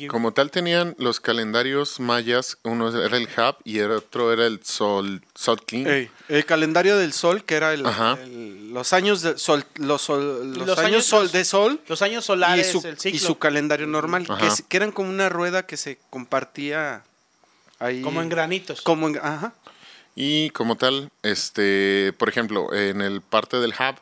[0.09, 4.65] Como tal tenían los calendarios mayas, uno era el Hab y el otro era el
[4.65, 5.85] Sol, Sol King.
[5.87, 7.83] Ey, el calendario del sol, que era el,
[8.73, 12.25] los años de sol, los, sol- los Los años, años- sol de sol Los años
[12.25, 14.27] y solares, su, el y su calendario normal,
[14.69, 17.03] que, eran como una rueda que se compartía
[17.79, 18.01] ahí.
[18.03, 18.81] Como en granitos.
[18.83, 19.55] Como en- ajá.
[20.17, 23.97] Y como tal, este, por ejemplo, en el parte del Hub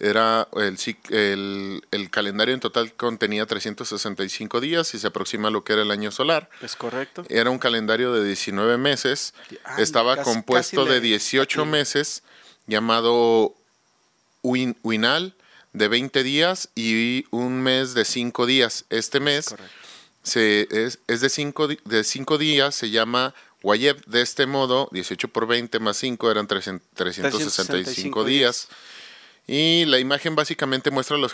[0.00, 0.78] era el,
[1.10, 5.82] el, el calendario en total contenía 365 días y se aproxima a lo que era
[5.82, 6.48] el año solar.
[6.62, 7.24] Es correcto.
[7.28, 9.34] Era un calendario de 19 meses.
[9.64, 11.70] Ah, Estaba casi- compuesto casi de le- 18 aquí.
[11.70, 12.22] meses,
[12.68, 13.54] llamado
[14.42, 15.34] Winal,
[15.72, 18.84] de 20 días y un mes de 5 días.
[18.90, 19.54] Este mes
[20.22, 24.04] se, es, es de 5 de cinco días, se llama Wayeb.
[24.06, 28.68] De este modo, 18 por 20 más 5 eran 300 365 días.
[29.50, 31.32] Y la imagen básicamente muestra los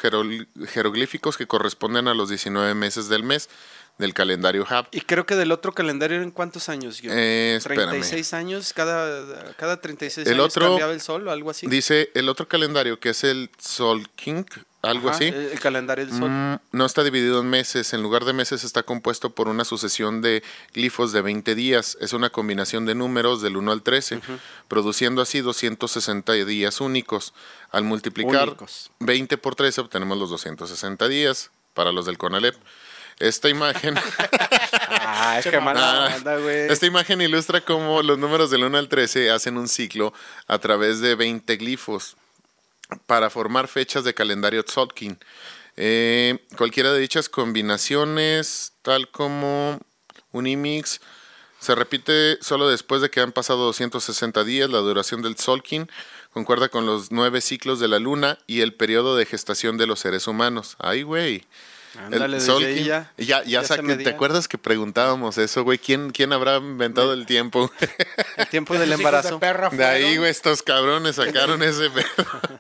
[0.69, 3.51] jeroglíficos que corresponden a los 19 meses del mes
[3.99, 4.87] del calendario Hub.
[4.93, 7.11] Y creo que del otro calendario eran cuántos años, yo?
[7.13, 7.91] Eh, espérame.
[7.91, 11.67] 36 años, cada, cada 36 El años otro- cambiaba el sol o algo así.
[11.67, 14.45] Dice el otro calendario que es el Sol King,
[14.85, 15.27] algo Ajá, así.
[15.27, 16.31] El, calendario del sol.
[16.31, 17.93] Mm, no está dividido en meses.
[17.93, 20.43] En lugar de meses está compuesto por una sucesión de
[20.73, 21.97] glifos de 20 días.
[22.01, 24.21] Es una combinación de números del 1 al 13,
[24.69, 27.35] produciendo así 260 días únicos.
[27.71, 28.91] Al multiplicar Únicos.
[29.01, 32.55] 20 por 13 obtenemos los 260 días para los del CONALEP.
[33.19, 33.95] Esta imagen,
[35.05, 36.71] Ah, es que mala onda, güey.
[36.71, 40.13] esta imagen ilustra cómo los números del 1 al 13 hacen un ciclo
[40.47, 42.17] a través de 20 glifos
[43.07, 45.19] para formar fechas de calendario Tzolk'in.
[45.77, 49.81] Eh, cualquiera de dichas combinaciones, tal como
[50.33, 51.01] Unimix,
[51.59, 54.71] se repite solo después de que han pasado 260 días.
[54.71, 55.89] La duración del Tzolk'in
[56.33, 60.01] concuerda con los nueve ciclos de la luna y el periodo de gestación de los
[60.01, 60.77] seres humanos.
[60.79, 61.45] ¡Ay, güey!
[61.99, 63.13] Ándale, el desde ahí ya.
[63.17, 65.79] ya, ya, ya se saqué- ¿Te acuerdas que preguntábamos eso, güey?
[65.79, 67.71] ¿Quién, ¿Quién habrá inventado el tiempo?
[68.37, 69.39] El tiempo del de embarazo.
[69.73, 72.07] De ahí, güey, estos cabrones sacaron ese pedo.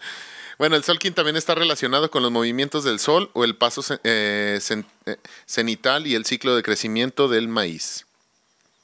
[0.56, 4.58] Bueno, el Solkin también está relacionado con los movimientos del sol o el paso eh,
[4.62, 5.16] cen- eh,
[5.46, 8.06] cenital y el ciclo de crecimiento del maíz.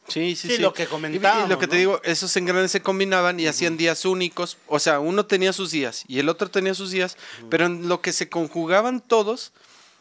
[0.09, 0.63] Sí, sí, Sí, sí.
[0.63, 3.77] lo que Y- y comentábamos, lo que te digo, esos engranes se combinaban y hacían
[3.77, 4.59] días únicos.
[4.67, 7.17] O sea, uno tenía sus días y el otro tenía sus días,
[7.49, 9.53] pero en lo que se conjugaban todos,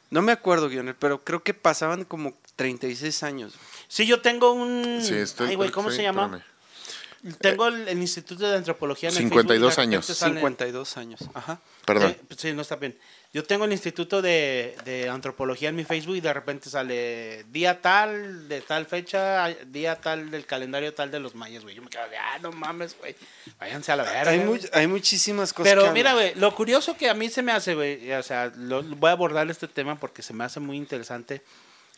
[0.09, 3.53] no me acuerdo, Guioner, pero creo que pasaban como 36 años.
[3.87, 4.99] Sí, yo tengo un...
[5.03, 6.23] Sí, estoy- Ay, güey, ¿cómo sí, se llama?
[7.23, 7.37] espérame.
[7.39, 10.17] Tengo el, el Instituto de Antropología en el 52 Facebook y de repente años.
[10.17, 11.19] sale- 52 años.
[11.33, 11.59] Ajá.
[11.85, 12.11] Perdón.
[12.11, 12.97] Eh, sí, no está bien.
[13.31, 17.79] Yo tengo el Instituto de, de Antropología en mi Facebook y de repente sale día
[17.79, 21.75] tal, de tal fecha, día tal del calendario tal de los mayas, güey.
[21.75, 23.15] Yo me quedo de, ah, no mames, güey.
[23.59, 24.31] Váyanse a la verga.
[24.31, 24.61] Hay, güey".
[24.61, 25.71] mu- hay muchísimas cosas.
[25.71, 28.51] Pero que- mira, güey, lo curioso que a mí se me hace, güey, o sea,
[28.55, 31.43] lo- voy a abordar este tema porque se me hace muy interesante,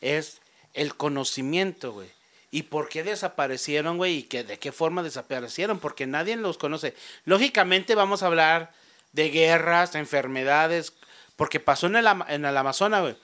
[0.02, 0.41] es
[0.74, 2.10] el conocimiento, güey.
[2.54, 4.17] ¿Y por qué desaparecieron, güey?
[4.17, 5.80] ¿Y que, de qué forma desaparecieron?
[5.80, 6.94] Porque nadie los conoce.
[7.24, 8.74] Lógicamente vamos a hablar
[9.13, 10.94] de guerras, enfermedades,
[11.41, 13.17] porque pasó en el, en el Amazonas, güey.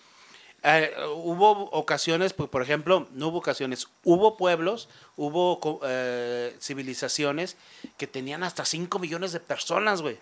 [0.64, 7.58] Eh, hubo ocasiones, pues, por ejemplo, no hubo ocasiones, hubo pueblos, hubo eh, civilizaciones
[7.96, 10.18] que tenían hasta 5 millones de personas, güey,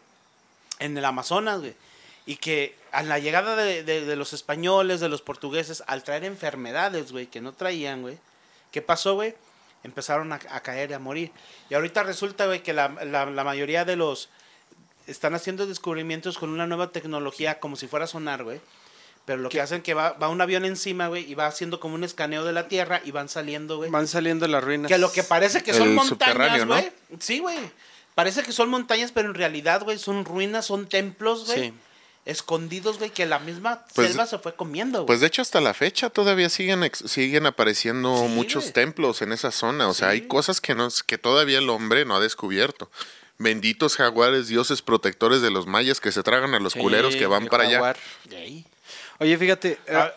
[0.79, 1.73] en el Amazonas, güey.
[2.25, 7.13] Y que a la llegada de, de- los españoles, de los portugueses, al traer enfermedades,
[7.13, 8.17] güey, que no traían, güey,
[8.71, 9.35] ¿qué pasó, güey?
[9.85, 11.31] Empezaron a, caer y a morir.
[11.69, 14.27] Y ahorita resulta, güey, que la- la mayoría de los...
[15.07, 18.59] Están haciendo descubrimientos con una nueva tecnología como si fuera sonar, güey.
[19.25, 21.95] Pero lo que hacen que va, va un avión encima, güey, y va haciendo como
[21.95, 23.89] un escaneo de la Tierra y van saliendo, güey.
[23.89, 24.87] Van saliendo las ruinas.
[24.89, 26.73] Que lo que parece que son El montañas, subterráneo, ¿no?
[26.75, 26.91] güey.
[27.19, 27.57] Sí, güey.
[28.13, 31.69] Parece que son montañas, pero en realidad, güey, son ruinas, son templos, güey.
[31.69, 31.73] Sí.
[32.25, 35.07] Escondidos, güey, que la misma Pues- selva se fue comiendo, güey.
[35.07, 38.73] Pues de hecho hasta la fecha todavía siguen ex- siguen apareciendo Sí, muchos güey.
[38.73, 42.15] templos en esa zona, o sea, hay cosas que no que todavía el hombre no
[42.15, 42.89] ha descubierto.
[43.37, 47.25] Benditos jaguares, dioses protectores de los mayas que se tragan a los Sí, culeros que
[47.27, 47.95] van para allá.
[49.19, 49.77] Oye, fíjate.
[49.87, 50.13] eh, A-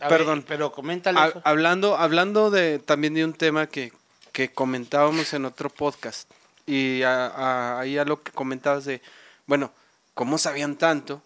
[0.00, 0.40] a perdón.
[0.40, 1.18] ver, pero coméntale.
[1.18, 1.42] Ha- eso.
[1.44, 3.92] hablando, hablando de también de un tema que,
[4.32, 6.30] que comentábamos en otro podcast.
[6.66, 9.02] Y ahí a lo que comentabas de,
[9.46, 9.72] bueno,
[10.14, 11.20] ¿cómo sabían tanto?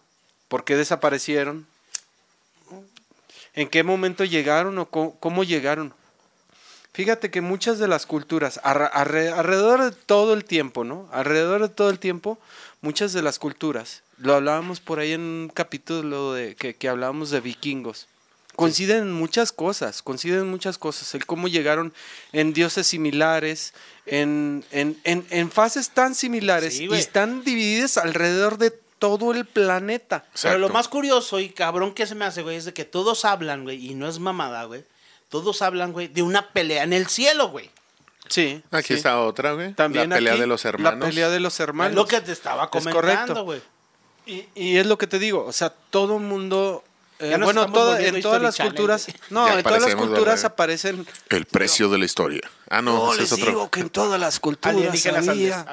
[0.47, 1.67] ¿Por qué desaparecieron?
[3.53, 5.93] ¿En qué momento llegaron o cómo, cómo llegaron?
[6.97, 11.07] Fíjate que muchas de las culturas, alrededor de todo el tiempo, ¿no?
[11.11, 12.39] Alrededor de todo el tiempo,
[12.81, 17.29] muchas de las culturas, lo hablábamos por ahí en un capítulo de, que, que hablábamos
[17.29, 18.07] de vikingos,
[18.55, 21.93] coinciden en muchas cosas, coinciden en muchas cosas, el cómo llegaron
[22.31, 23.75] en dioses similares,
[24.07, 29.45] en, en, en, en fases tan similares Sí, y están divididas alrededor de todo el
[29.45, 30.25] planeta.
[30.41, 33.23] Pero lo más curioso y cabrón que se me hace, güey, es de que todos
[33.23, 34.83] hablan, güey, y no es mamada, güey.
[35.29, 37.69] Todos hablan, güey, de una pelea en el cielo, güey.
[38.29, 38.61] Sí.
[38.71, 38.93] Aquí sí.
[38.95, 39.73] está otra, güey.
[39.73, 40.99] También la pelea aquí, de los hermanos.
[40.99, 41.91] La pelea de los hermanos.
[41.91, 43.43] Es lo que te estaba Es comentando, correcto.
[43.43, 43.61] güey.
[44.25, 46.83] Y, y es lo que te digo, o sea, todo mundo...
[47.19, 49.07] eh, bueno, toda- en todas las Channel, culturas...
[49.29, 50.45] No, Ya en todas las culturas verdad.
[50.51, 51.07] aparecen...
[51.29, 52.41] El precio de la historia.
[52.69, 53.45] Ah, no, No, ese les es otro.
[53.51, 55.65] digo que en todas las culturas había.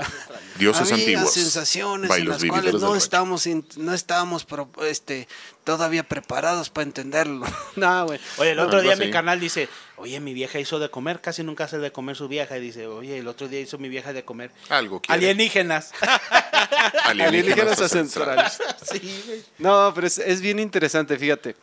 [0.59, 1.33] Dioses había antiguos.
[1.35, 5.27] sensaciones en las vividores cuales no estábamos, in- no estábamos pro- este,
[5.65, 7.47] todavía preparados para entenderlo.
[7.77, 8.21] no, güey.
[8.39, 11.65] Oye, el otro día mi canal dice, oye, mi vieja hizo de comer, casi nunca
[11.65, 12.57] hace de comer su vieja.
[12.57, 14.51] Y dice, oye, el otro día hizo mi vieja de comer.
[14.69, 15.15] Algo quiere.
[15.15, 15.91] Alienígenas.
[17.05, 18.59] Alienígenas ancestrales.
[18.91, 19.43] sí, güey.
[19.59, 21.57] No, pero es, es bien interesante, fíjate.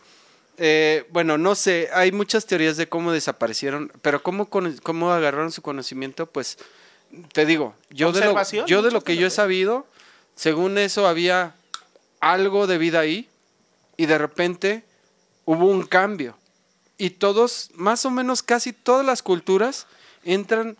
[0.57, 5.61] Eh, bueno, no sé, hay muchas teorías de cómo desaparecieron, pero cómo, cómo agarraron su
[5.61, 6.57] conocimiento, pues
[7.33, 9.85] te digo, yo de lo, yo de lo que yo he sabido,
[10.35, 11.55] según eso había
[12.19, 13.27] algo de vida ahí
[13.97, 14.83] y de repente
[15.45, 16.37] hubo un cambio.
[16.97, 19.87] Y todos, más o menos casi todas las culturas
[20.23, 20.77] entran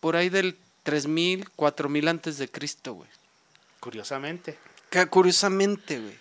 [0.00, 3.08] por ahí del 3000, 4000 antes de Cristo, güey.
[3.80, 4.58] Curiosamente.
[4.90, 6.18] Que curiosamente, güey.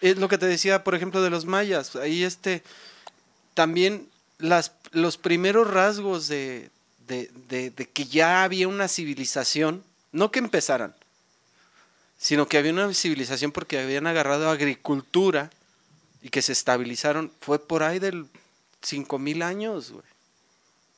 [0.00, 1.96] Es lo que te decía, por ejemplo, de los mayas.
[1.96, 2.62] Ahí este,
[3.54, 6.70] también las, los primeros rasgos de,
[7.06, 10.94] de, de- de que ya había una civilización, no que empezaran,
[12.18, 15.50] sino que había una civilización porque habían agarrado agricultura
[16.22, 18.26] y que se estabilizaron, fue por ahí del
[18.82, 20.04] 5000 años, güey.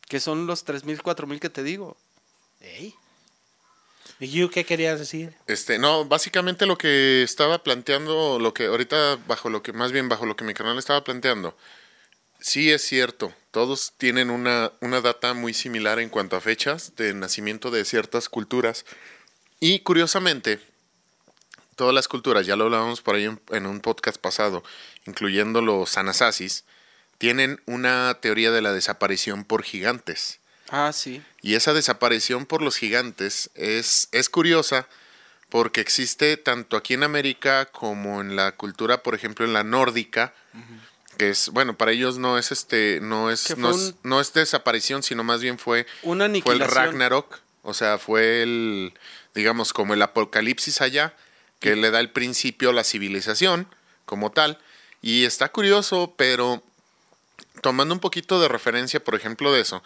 [0.08, 1.96] Que son los 3000, 4000 que te digo.
[2.60, 2.94] Ey.
[4.20, 5.34] ¿Y you qué querías decir?
[5.46, 10.08] Este, no, básicamente lo que estaba planteando, lo que ahorita bajo lo que, más bien
[10.08, 11.56] bajo lo que mi canal estaba planteando,
[12.40, 17.14] sí es cierto, todos tienen una, una data muy similar en cuanto a fechas de
[17.14, 18.84] nacimiento de ciertas culturas.
[19.60, 20.60] Y curiosamente,
[21.76, 24.62] todas las culturas, ya lo hablábamos por ahí en, en un podcast pasado,
[25.06, 26.64] incluyendo los Anasasis,
[27.18, 30.40] tienen una teoría de la desaparición por gigantes.
[30.70, 31.22] Ah, sí.
[31.42, 34.86] Y esa desaparición por los gigantes es, es curiosa
[35.48, 40.34] porque existe tanto aquí en América como en la cultura, por ejemplo, en la nórdica,
[41.18, 44.32] que es, bueno, para ellos no es este, no es, no, es un- no es
[44.32, 46.60] desaparición, sino más bien fue, Una fue el.
[46.74, 48.94] Ragnarok, o sea, fue el,
[49.34, 51.14] digamos, como el apocalipsis allá,
[51.60, 53.68] que le da el principio a la civilización
[54.06, 54.58] como tal.
[55.02, 56.62] Y está curioso, pero
[57.62, 59.82] tomando un poquito de referencia, por ejemplo, de eso,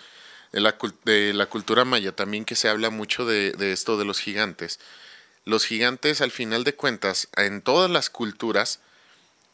[0.52, 3.96] de la, cul- de la cultura maya, también que se habla mucho de, de esto
[3.96, 4.78] de los gigantes.
[5.44, 8.80] Los gigantes, al final de cuentas, en todas las culturas,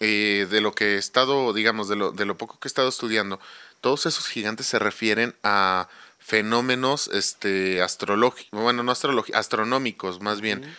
[0.00, 2.88] eh, de lo que he estado, digamos, de lo, de lo poco que he estado
[2.88, 3.40] estudiando,
[3.80, 10.76] todos esos gigantes se refieren a fenómenos este, astrológicos, bueno, no astrológicos, astronómicos más bien.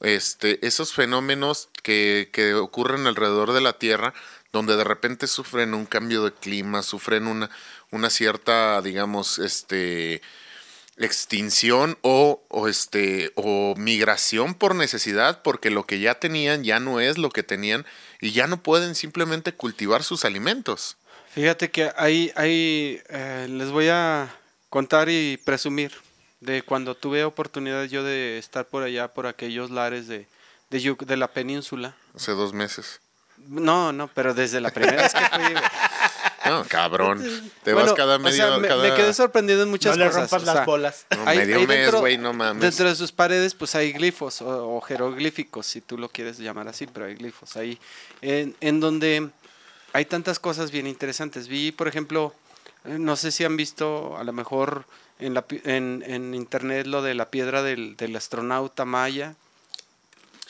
[0.00, 4.12] Este, esos fenómenos que, que ocurren alrededor de la Tierra,
[4.52, 7.50] donde de repente sufren un cambio de clima, sufren una,
[7.90, 10.20] una cierta, digamos, este,
[10.96, 17.00] extinción o, o, este o migración por necesidad porque lo que ya tenían ya no
[17.00, 17.84] es lo que tenían
[18.24, 20.96] y ya no pueden simplemente cultivar sus alimentos.
[21.34, 24.34] Fíjate que ahí, ahí eh, les voy a
[24.70, 25.92] contar y presumir
[26.40, 30.26] de cuando tuve oportunidad yo de estar por allá, por aquellos lares de,
[30.70, 31.96] de, Yuc- de la península.
[32.14, 33.00] Hace dos meses.
[33.48, 35.54] No, no, pero desde la primera vez que fui.
[36.46, 37.22] No, cabrón.
[37.62, 40.04] Te Bueno, vas cada o medio sea, me, cada- me quedé sorprendido en muchas no
[40.04, 40.30] le cosas.
[40.30, 41.06] rompas o las bolas.
[41.16, 42.60] No, medio mes, güey, no mames.
[42.62, 46.68] Dentro de sus paredes, pues hay glifos o, o jeroglíficos, si tú lo quieres llamar
[46.68, 47.78] así, pero hay glifos ahí.
[48.22, 49.30] En, en donde
[49.92, 51.48] hay tantas cosas bien interesantes.
[51.48, 52.34] Vi, por ejemplo,
[52.84, 54.84] eh, no sé si han visto a lo mejor
[55.20, 59.34] en, la, pi- en, en internet lo de la piedra del, del astronauta maya.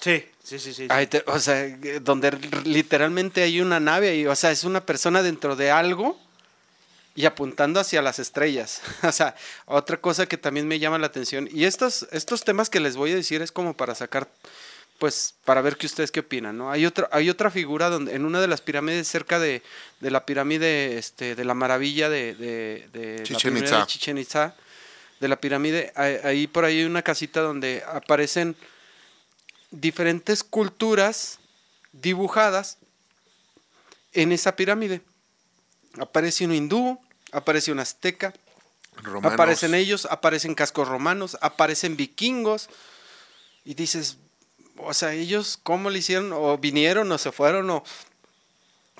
[0.05, 0.87] Sí, sí, sí, sí.
[0.91, 2.31] Ahí te- o sea, eh, donde
[2.65, 6.21] literalmente hay una nave ahí, o sea, es una persona dentro de algo
[7.15, 8.83] y apuntando hacia las estrellas.
[9.03, 12.81] o sea, otra cosa que también me llama la atención y estos estos temas que
[12.81, 14.29] les voy a decir es como para sacar
[14.99, 16.71] pues para ver que ustedes qué opinan, ¿no?
[16.71, 19.63] Hay otra hay otra figura donde en una de las pirámides cerca de,
[20.01, 23.81] de la pirámide este de la maravilla de, de, de la Chichén pirámide Itzá.
[23.81, 24.55] de Chichén Itzá,
[25.21, 28.55] de la pirámide, ahí por ahí hay una casita donde aparecen
[29.81, 31.39] diferentes culturas
[31.93, 32.79] dibujadas
[34.13, 35.01] en esa pirámide.
[35.99, 36.99] Aparece un hindú,
[37.33, 38.33] aparece un azteca,
[39.03, 39.33] Romanos.
[39.33, 42.69] aparecen ellos, aparecen cascos romanos, aparecen vikingos.
[43.65, 44.19] Y dices,
[44.79, 47.85] o sea, ellos cómo le hicieron, o vinieron, o se fueron, o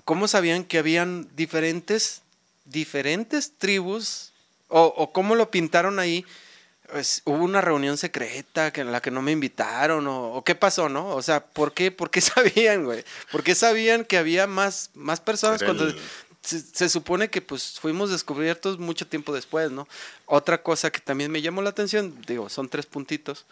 [0.05, 2.23] cómo sabían que habían diferentes,
[2.65, 4.33] diferentes tribus,
[4.69, 6.25] o, o cómo lo pintaron ahí.
[6.91, 10.55] Pues, hubo una reunión secreta que en la que no me invitaron, o, o qué
[10.55, 11.09] pasó, ¿no?
[11.17, 13.05] O sea, ¿por qué, por qué sabían, güey?
[13.33, 15.97] ¿Por qué sabían que había más, más personas Era cuando el-
[16.43, 19.89] se, se supone que pues fuimos descubiertos mucho tiempo después, ¿no?
[20.27, 23.47] Otra cosa que también me llamó la atención, digo, son tres puntitos.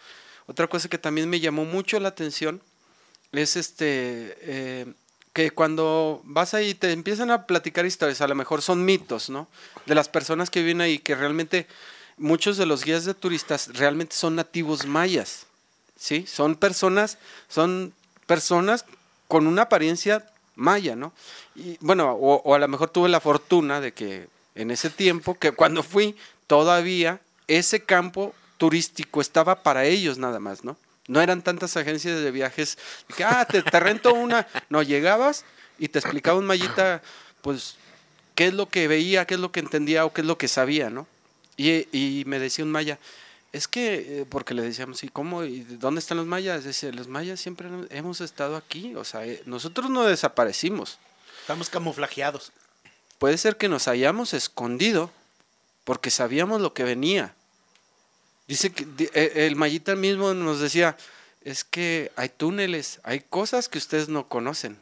[0.45, 2.61] Otra cosa que también me llamó mucho la atención
[3.31, 4.85] es este eh,
[5.33, 9.47] que cuando vas ahí te empiezan a platicar historias, a lo mejor son mitos, ¿no?
[9.87, 11.65] De las personas que viven ahí, que realmente
[12.17, 15.45] muchos de los guías de turistas realmente son nativos mayas,
[15.97, 16.25] ¿sí?
[16.27, 17.93] Son personas, son
[18.25, 18.85] personas
[19.27, 21.13] con una apariencia maya, ¿no?
[21.55, 25.51] Y bueno, o, a lo mejor tuve la fortuna de que en ese tiempo, que
[25.51, 26.15] cuando fui,
[26.47, 30.77] todavía ese campo turístico estaba para ellos nada más, ¿no?
[31.07, 32.77] No eran tantas agencias de viajes
[33.15, 34.47] que, ah, te, te rento una.
[34.69, 35.43] No, llegabas
[35.77, 37.01] y te explicaba un mallita,
[37.41, 37.75] pues,
[38.35, 40.47] qué es lo que veía, qué es lo que entendía o qué es lo que
[40.47, 41.07] sabía, ¿no?
[41.57, 42.97] Y, y me decía un maya,
[43.51, 45.43] es que, eh, porque le decíamos, ¿y cómo?
[45.43, 46.63] ¿Y dónde están los mayas?
[46.63, 50.97] Dice, los mayas siempre hemos estado aquí, o sea, eh, nosotros no desaparecimos.
[51.41, 52.51] Estamos camuflajeados.
[53.19, 55.11] Puede ser que nos hayamos escondido
[55.83, 57.35] porque sabíamos lo que venía.
[58.47, 60.97] Dice que di- eh, el mayita mismo nos decía,
[61.43, 64.77] es que hay túneles, hay cosas que ustedes no conocen.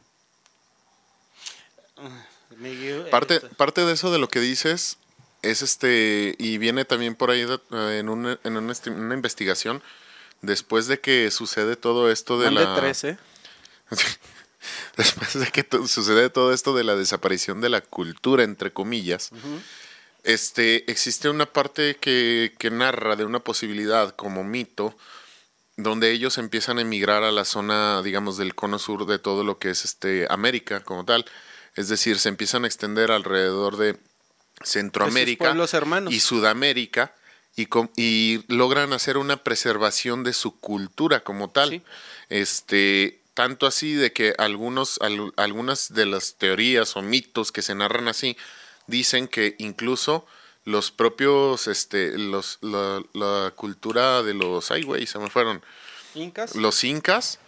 [2.58, 4.98] Miguel, Parte, parte de eso de lo que dices
[5.42, 9.82] es este, y viene también por ahí eh, en, una, en una, esti- una investigación,
[10.42, 12.76] después de que sucede todo esto de la...
[12.76, 13.18] tres, ¿eh?
[14.98, 19.32] después de que sucede todo esto de la desaparición de la cultura, entre comillas,
[20.24, 24.96] este, existe una parte que, que narra de una posibilidad como mito,
[25.78, 29.58] donde ellos empiezan a emigrar a la zona, digamos, del cono sur de todo lo
[29.58, 31.26] que es este América como tal.
[31.76, 33.98] Es decir, se empiezan a extender alrededor de
[34.66, 36.14] Centroamérica hermanos.
[36.14, 37.14] y Sudamérica
[37.98, 41.70] y, logran hacer una preservación de su cultura como tal.
[41.70, 41.82] Sí.
[42.30, 47.76] Este, tanto así de que algunos, al- algunas de las teorías o mitos que se
[47.76, 48.38] narran así
[48.88, 50.26] dicen que incluso
[50.66, 55.62] los propios, este, los, la, la cultura de los, ay güey, se me fueron,
[56.16, 57.40] Incas, los incas,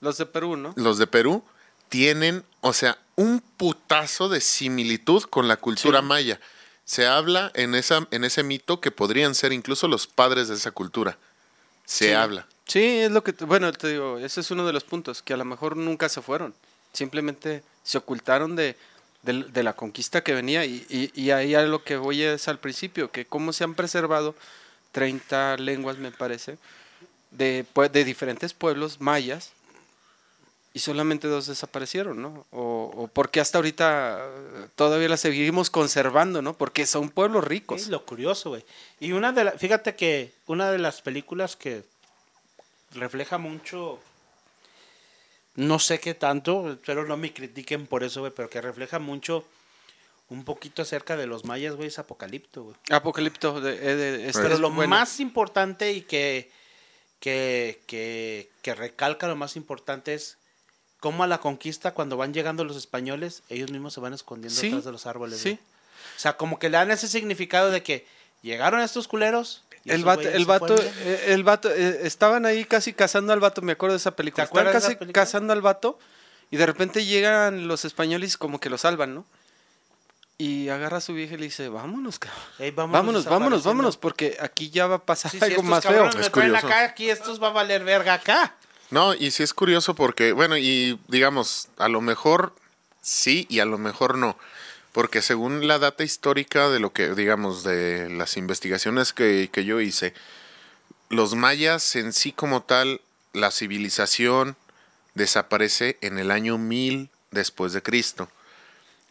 [0.00, 0.72] los de Perú, ¿no?
[0.76, 1.44] los de Perú,
[1.88, 6.06] tienen, o sea, un putazo de similitud con la cultura Sí.
[6.06, 6.40] maya.
[6.84, 10.70] Se habla en, esa, en ese mito que podrían ser incluso los padres de esa
[10.70, 11.16] cultura.
[11.84, 12.12] Se Sí.
[12.12, 12.46] habla.
[12.66, 15.36] Sí, es lo que, bueno, te digo, ese es uno de los puntos, que a
[15.36, 16.54] lo mejor nunca se fueron,
[16.94, 18.76] simplemente se ocultaron de,
[19.22, 20.64] de, de la conquista que venía.
[20.64, 23.74] Y, y, y ahí a lo que voy es al principio, que cómo se han
[23.74, 24.34] preservado
[24.92, 26.56] 30 lenguas, me parece,
[27.32, 29.50] de, de diferentes pueblos mayas.
[30.76, 32.46] Y solamente dos desaparecieron, ¿no?
[32.50, 36.54] O, o porque hasta ahorita eh, todavía las seguimos conservando, ¿no?
[36.58, 37.80] Porque son pueblos ricos.
[37.82, 38.64] Es lo curioso, güey.
[38.98, 41.84] Y una de las, fíjate que una de las películas que
[42.90, 44.00] refleja mucho,
[45.54, 49.44] no sé qué tanto, espero no me critiquen por eso, güey, pero que refleja mucho
[50.28, 52.76] un poquito acerca de los mayas, güey, es Apocalipto, güey.
[52.90, 54.90] Apocalipto de, eh, de- este Pero es lo bueno.
[54.90, 56.50] más importante y que,
[57.20, 60.38] que, que, que recalca lo más importante es
[61.04, 64.68] cómo a la conquista, cuando van llegando los españoles, ellos mismos se van escondiendo Sí,
[64.68, 65.38] detrás de los árboles.
[65.38, 65.50] sí.
[65.50, 65.60] güey.
[66.16, 68.06] O sea, como que le dan ese significado de que
[68.40, 69.64] llegaron estos culeros.
[69.84, 73.40] y El vato, el se vato, eh, el vato, eh, estaban ahí casi cazando al
[73.40, 74.44] vato, me acuerdo de esa película.
[74.44, 75.22] ¿Te acuerdas Estaban casi película?
[75.22, 75.98] cazando al vato
[76.50, 79.26] y de repente llegan los españoles y como que lo salvan, ¿no?
[80.38, 82.40] Y agarra a su vieja y le dice, vámonos, cabrón.
[82.58, 85.84] Ey, vámonos Vámonos, vámonos, porque aquí ya va a pasar Sí, sí, algo estos más
[85.84, 86.04] feo.
[86.04, 86.66] me Es traen curioso.
[86.66, 88.54] acá, aquí estos va a valer verga acá.
[88.94, 92.54] No, y sí es curioso porque, bueno, y digamos, a lo mejor
[93.02, 94.38] sí y a lo mejor no.
[94.92, 99.80] Porque según la data histórica de lo que, digamos, de las investigaciones que, que yo
[99.80, 100.14] hice,
[101.08, 103.00] los mayas en sí como tal,
[103.32, 104.54] la civilización
[105.14, 108.28] desaparece en el año 1000 después de Cristo.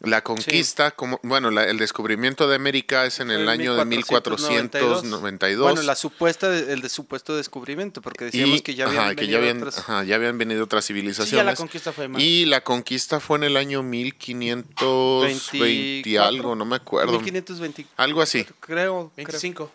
[0.04, 3.86] La conquista, como bueno, la- el descubrimiento de América es en Fue el año de
[3.86, 5.62] 1492.
[5.62, 9.40] Bueno, la supuesta, el de supuesto descubrimiento, porque decíamos que ya habían, ajá, que ya
[9.40, 11.32] venido habían, otras- ajá, ya habían venido otras Sí, civilizaciones.
[11.32, 12.22] ya la conquista fue más.
[12.22, 15.60] Y la conquista fue en el año 1520 y
[16.04, 17.14] 24, algo, no me acuerdo.
[17.22, 18.44] 1520, Algo así.
[18.44, 18.56] creo.
[18.60, 19.12] creo.
[19.16, 19.72] 25.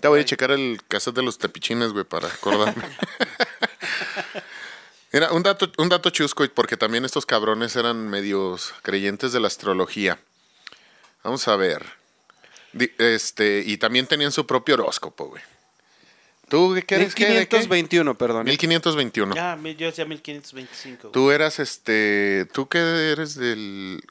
[0.00, 2.82] Te voy a checar el cassette de los tepichines, güey, para acordarme.
[5.16, 9.40] Mira, un dato, un dato chusco, y porque también estos cabrones eran medios creyentes de
[9.40, 10.18] la astrología.
[11.24, 11.86] Vamos a ver.
[12.98, 15.42] Este, y también tenían su propio horóscopo, güey.
[16.50, 17.14] ¿Tú qué eres?
[17.14, 17.56] ¿Qué, de qué?
[17.56, 18.44] 1521, perdón.
[18.44, 19.34] 1521.
[19.34, 21.00] Ya, mi- yo decía 1525.
[21.04, 21.12] güey.
[21.12, 22.46] Tú eras este.
[22.52, 24.04] ¿Tú qué eres del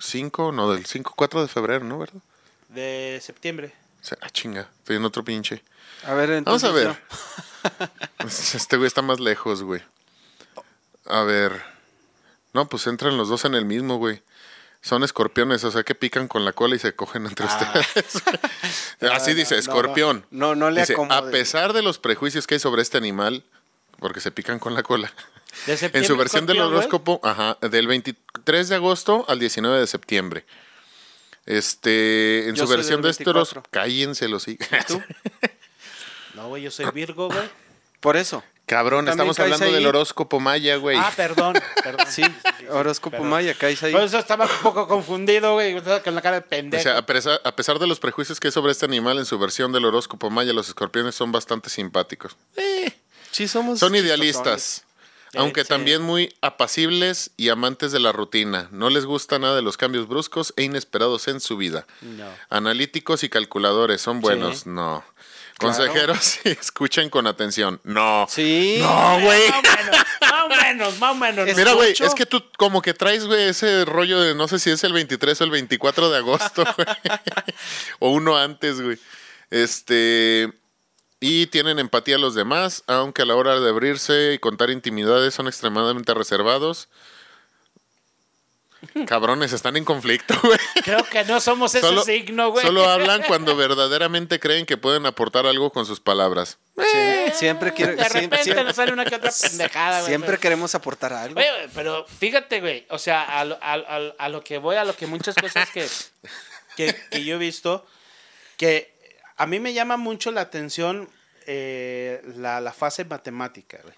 [0.00, 0.50] 5?
[0.50, 2.00] No, del 5, 4 de febrero, ¿no?
[2.00, 2.20] ¿Verdad?
[2.68, 3.72] De septiembre.
[4.00, 5.62] O sea, ah, chinga, estoy en otro pinche.
[6.04, 6.68] A ver, Vamos entonces.
[6.68, 6.88] a ver.
[6.88, 8.26] no.
[8.56, 9.80] Este güey está más lejos, güey.
[11.06, 11.62] A ver.
[12.52, 14.22] No, pues entran los dos en el mismo, güey.
[14.80, 18.22] Son escorpiones, o sea que pican con la cola y se cogen entre ustedes.
[19.12, 20.26] Así dice, no, escorpión.
[20.30, 21.14] no, no, le Dice, acomode.
[21.28, 23.44] a pesar de los prejuicios que hay sobre este animal,
[24.00, 25.12] porque se pican con la cola,
[25.68, 30.44] en su versión del horóscopo, ajá, del 23 de agosto al 19 de septiembre.
[31.46, 33.62] Este, en Yo su versión de 24.
[33.70, 34.66] cállense los hijos.
[34.86, 35.00] ¿Tú?
[36.34, 37.48] No, güey, yo soy Virgo, güey.
[38.00, 38.42] Por eso.
[38.72, 39.72] Cabrón, También estamos hablando ahí.
[39.72, 40.96] del horóscopo maya, güey.
[40.98, 42.06] Ah, perdón, perdón.
[42.10, 42.22] Sí,
[42.70, 43.28] horóscopo Perdón.
[43.30, 43.92] maya, caes ahí.
[43.92, 45.80] Por eso estaba un poco confundido, güey.
[46.02, 46.82] Con la cara de O pendejo.
[46.82, 49.38] sea, a pesar, a pesar de los prejuicios que hay sobre este animal, en su
[49.38, 52.36] versión del horóscopo maya, los escorpiones son bastante simpáticos.
[53.30, 53.78] sí, somos.
[53.78, 54.84] Son idealistas,
[55.34, 55.68] aunque sí.
[55.68, 58.68] también muy apacibles y amantes de la rutina.
[58.70, 61.86] No les gusta nada de los cambios bruscos e inesperados en su vida.
[62.02, 62.26] No.
[62.50, 64.66] Analíticos y calculadores, ¿son buenos?
[64.66, 65.04] No.
[65.62, 67.80] Consejeros, sí, escuchen con atención.
[67.84, 68.26] No.
[68.28, 68.78] Sí.
[68.80, 69.48] No, güey.
[69.50, 71.48] Más o menos, más o menos, más o menos.
[71.48, 74.58] Es- Mira, güey, es que tú como que traes, güey, ese rollo de no sé
[74.58, 76.86] si es el 23 o el 24 de agosto, güey.
[78.00, 78.98] o uno antes, güey.
[79.50, 80.52] Este.
[81.20, 85.34] Y tienen empatía a los demás, aunque a la hora de abrirse y contar intimidades
[85.34, 86.88] son extremadamente reservados.
[89.06, 90.58] Cabrones, están en conflicto, güey.
[90.84, 92.64] Creo que no somos ese Solo, signo, güey.
[92.66, 96.58] solo hablan cuando verdaderamente creen que pueden aportar algo con sus palabras.
[96.76, 97.94] Sí, siempre quiero.
[97.96, 100.08] De repente siempre- nos sale una que otra pendejada, güey.
[100.10, 101.40] siempre queremos aportar algo.
[101.74, 104.94] Pero fíjate, güey, o sea, a lo, a- a- a lo que voy, a lo
[104.96, 105.86] que muchas cosas que,
[106.76, 107.86] que, que yo he visto,
[108.56, 108.92] que
[109.36, 111.08] a mí me llama mucho la atención
[111.46, 113.94] eh, la, la fase matemática, güey.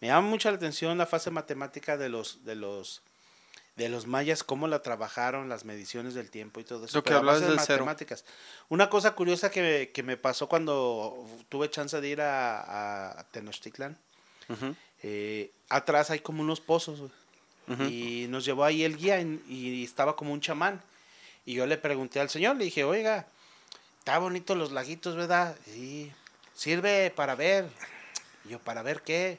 [0.00, 3.02] Me llama mucho la atención la fase matemática de los, de los,
[3.76, 6.96] de los mayas, cómo la trabajaron, las mediciones del tiempo y todo eso.
[6.96, 7.84] Lo que hablabas de cero.
[7.84, 8.24] matemáticas.
[8.70, 13.98] Una cosa curiosa que, que me pasó cuando tuve chance de ir a, a Tenochtitlan,
[14.48, 14.74] Ujú.
[15.02, 17.10] eh, atrás hay como unos pozos.
[17.88, 20.80] Y nos llevó ahí el guía en- y estaba como un chamán.
[21.44, 23.26] Y yo le pregunté al señor, le dije, oiga,
[23.98, 25.56] está bonito los laguitos, ¿verdad?
[25.64, 26.12] Sí,
[26.54, 27.68] sirve para ver.
[28.44, 29.38] Y yo, ¿para ver qué?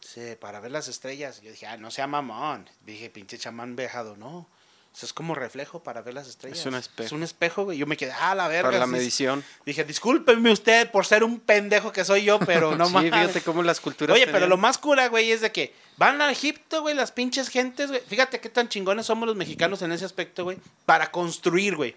[0.00, 1.40] Sí, para ver las estrellas.
[1.40, 2.68] Yo dije, ah, no sea mamón.
[2.86, 4.48] Dije, pinche chamán vejado, no.
[4.92, 6.58] sea, es como reflejo para ver las estrellas.
[6.60, 7.06] Es un espejo.
[7.06, 7.78] Es un espejo, güey.
[7.78, 8.70] Yo me quedé, ah, la verga.
[8.70, 8.92] Para la sí".
[8.92, 9.44] medición.
[9.66, 13.12] Dije, discúlpeme usted por ser un pendejo que soy yo, pero no sí, mames.
[13.12, 14.14] fíjate cómo las culturas.
[14.16, 17.48] Oye, pero lo más cura, güey, es de que van a Egipto, güey, las pinches
[17.48, 18.00] gentes, güey.
[18.06, 20.58] Fíjate qué tan chingones somos los mexicanos en ese aspecto, güey.
[20.86, 21.96] Para construir, güey.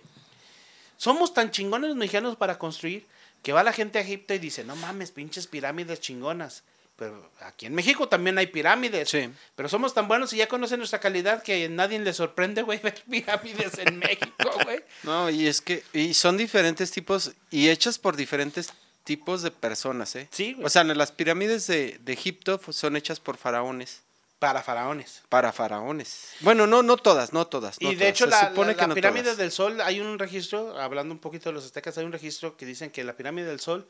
[0.98, 3.08] Somos tan chingones los mexicanos para construir
[3.42, 6.64] que va la gente a Egipto y dice, no mames, pinches pirámides chingonas.
[7.02, 9.10] Pero aquí en México también hay pirámides.
[9.10, 9.28] Sí.
[9.56, 12.78] Pero somos tan buenos y ya conocen nuestra calidad que a nadie le sorprende, güey,
[12.84, 14.84] ver pirámides en México, güey.
[15.02, 18.72] No, y es que y son diferentes tipos y hechas por diferentes
[19.04, 20.28] tipos de personas, ¿eh?
[20.32, 20.68] Sí, güey.
[20.68, 24.02] O sea, las pirámides de, de Egipto son hechas por faraones.
[24.38, 25.24] Para faraones.
[25.30, 26.34] Para faraones.
[26.42, 27.82] Bueno, no, no todas, no todas.
[27.82, 28.10] no Y de todas.
[28.12, 29.38] hecho, Se la, supone la- que la no pirámide todas.
[29.38, 32.68] del Sol, hay un registro, hablando un poquito de los aztecas, hay un registro que
[32.68, 33.88] dicen que la pirámide del Sol,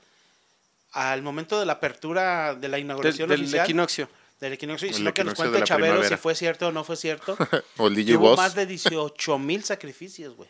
[0.93, 4.09] al momento de la apertura de la inauguración del oficial, equinoccio.
[4.39, 6.83] del equinoccio, y El si no que nos cuente Chavero si fue cierto o no
[6.83, 7.37] fue cierto,
[7.77, 8.37] O el DJ hubo Boss.
[8.37, 10.49] más de 18 mil sacrificios, güey.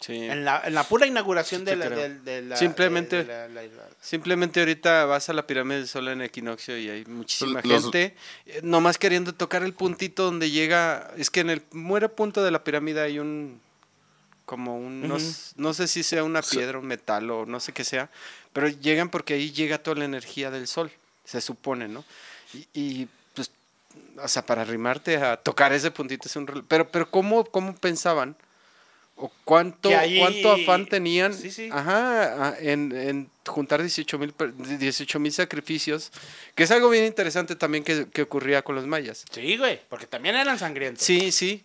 [0.00, 0.16] Sí.
[0.16, 4.58] En la, en la pura inauguración de la, de Simplemente- de la- la- la- Simplemente
[4.58, 8.16] ahorita vas a la pirámide del sol en equinoccio y hay muchísima Los- gente
[8.46, 11.08] eh, nomás queriendo tocar el puntito donde llega.
[11.16, 13.60] Es que en el muere punto de la pirámide hay un.
[14.44, 15.06] Como un.
[15.06, 15.18] no,
[15.54, 18.10] no sé si sea una piedra, un metal o no sé qué sea.
[18.52, 20.90] Pero llegan porque ahí llega toda la energía del sol.
[21.24, 22.04] Se supone, ¿no?
[22.52, 23.50] Y, y, pues.
[24.22, 26.46] O sea, para arrimarte a tocar ese puntito es un.
[26.46, 28.36] rel- Pero, pero ¿cómo, cómo pensaban?
[29.16, 31.68] ¿O cuánto, ahí- cuánto afán tenían Sí, sí.
[31.70, 34.18] Ajá, a- en, en juntar 18
[35.20, 36.10] mil sacrificios,
[36.54, 39.24] que es algo bien interesante también que, que ocurría con los mayas.
[39.30, 41.04] Sí, güey, porque también eran sangrientos.
[41.04, 41.62] Sí, sí,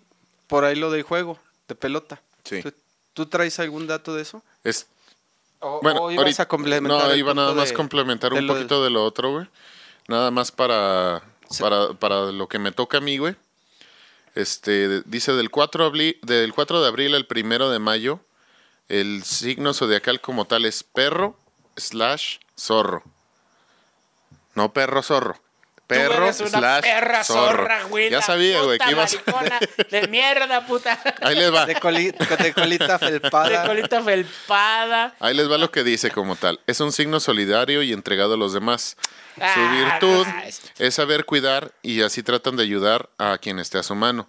[0.48, 2.22] por ahí lo del juego, de pelota.
[2.44, 2.62] Sí.
[2.62, 2.74] ¿Tú,
[3.14, 4.44] tú traes algún dato de eso?
[4.64, 4.88] Es,
[5.60, 8.53] ¿O, bueno, o ibas ahorita- a complementar No, iba nada más complementar de un lo
[8.53, 9.47] poquito de lo otro, güey.
[10.08, 11.62] Nada más para, Sí.
[11.64, 13.36] para, para lo que me toca a mí, güey.
[14.36, 18.20] Este, dice del 4, abri- del 4 de abril al 1 de mayo,
[18.88, 21.36] el signo zodiacal como tal es perro
[21.76, 23.03] slash zorro.
[24.53, 25.38] No perro zorro.
[25.88, 27.58] Perro Tú eres una slash perra zorro.
[27.64, 28.10] zorra, güey.
[28.10, 29.18] Ya sabía, güey, que ibas...
[29.90, 31.00] de mierda, puta.
[31.22, 31.66] Ahí les va.
[31.66, 33.62] De, coli- de colita felpada.
[33.62, 35.16] De colita felpada.
[35.20, 36.60] Ahí les va lo que dice como tal.
[36.68, 38.98] Es un signo solidario y entregado a los demás.
[39.36, 40.62] Su Ah, virtud nice.
[40.80, 44.28] es saber cuidar y así tratan de ayudar a quien esté a su mano.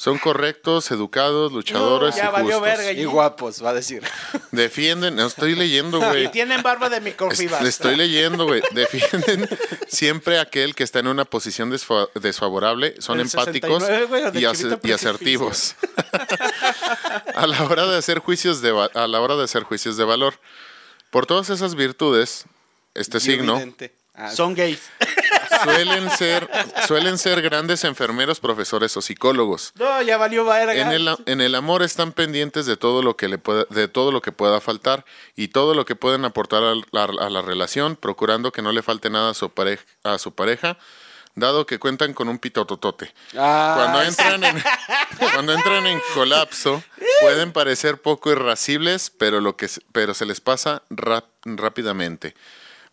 [0.00, 2.62] Son correctos, educados, luchadores ya y valió justos.
[2.62, 2.92] verga.
[2.92, 4.04] Y guapos, va a decir.
[4.52, 6.30] Defienden, no estoy leyendo, Y güey.
[6.30, 7.60] tienen barba de Es- microfibras.
[7.62, 8.62] le estoy leyendo, güey.
[8.70, 9.48] Defienden
[9.88, 12.94] siempre aquel que está en una posición desfa- desfavorable.
[13.00, 15.74] Son El empáticos 69, güey, o de y, y asertivos.
[17.34, 20.34] a la hora de hacer juicios de a la hora de hacer juicios de valor.
[21.10, 22.44] Por todas esas virtudes,
[22.94, 23.94] este Y signo evidente.
[24.14, 24.78] Ah, Son gays.
[25.62, 26.48] suelen ser
[26.86, 29.72] suelen ser grandes enfermeros, profesores o psicólogos.
[29.76, 30.74] No, ya valió verga.
[30.74, 34.12] En el, en el amor están pendientes de todo lo que le pueda, de todo
[34.12, 35.04] lo que pueda faltar
[35.36, 38.82] y todo lo que pueden aportar a la, a la relación, procurando que no le
[38.82, 40.78] falte nada a su pareja, a su pareja
[41.34, 43.14] dado que cuentan con un pitototote.
[43.36, 44.60] Ah, Cuando entran en,
[45.32, 46.82] cuando entran en colapso,
[47.20, 52.34] pueden parecer poco irascibles, pero lo que pero se les pasa rap- rápidamente.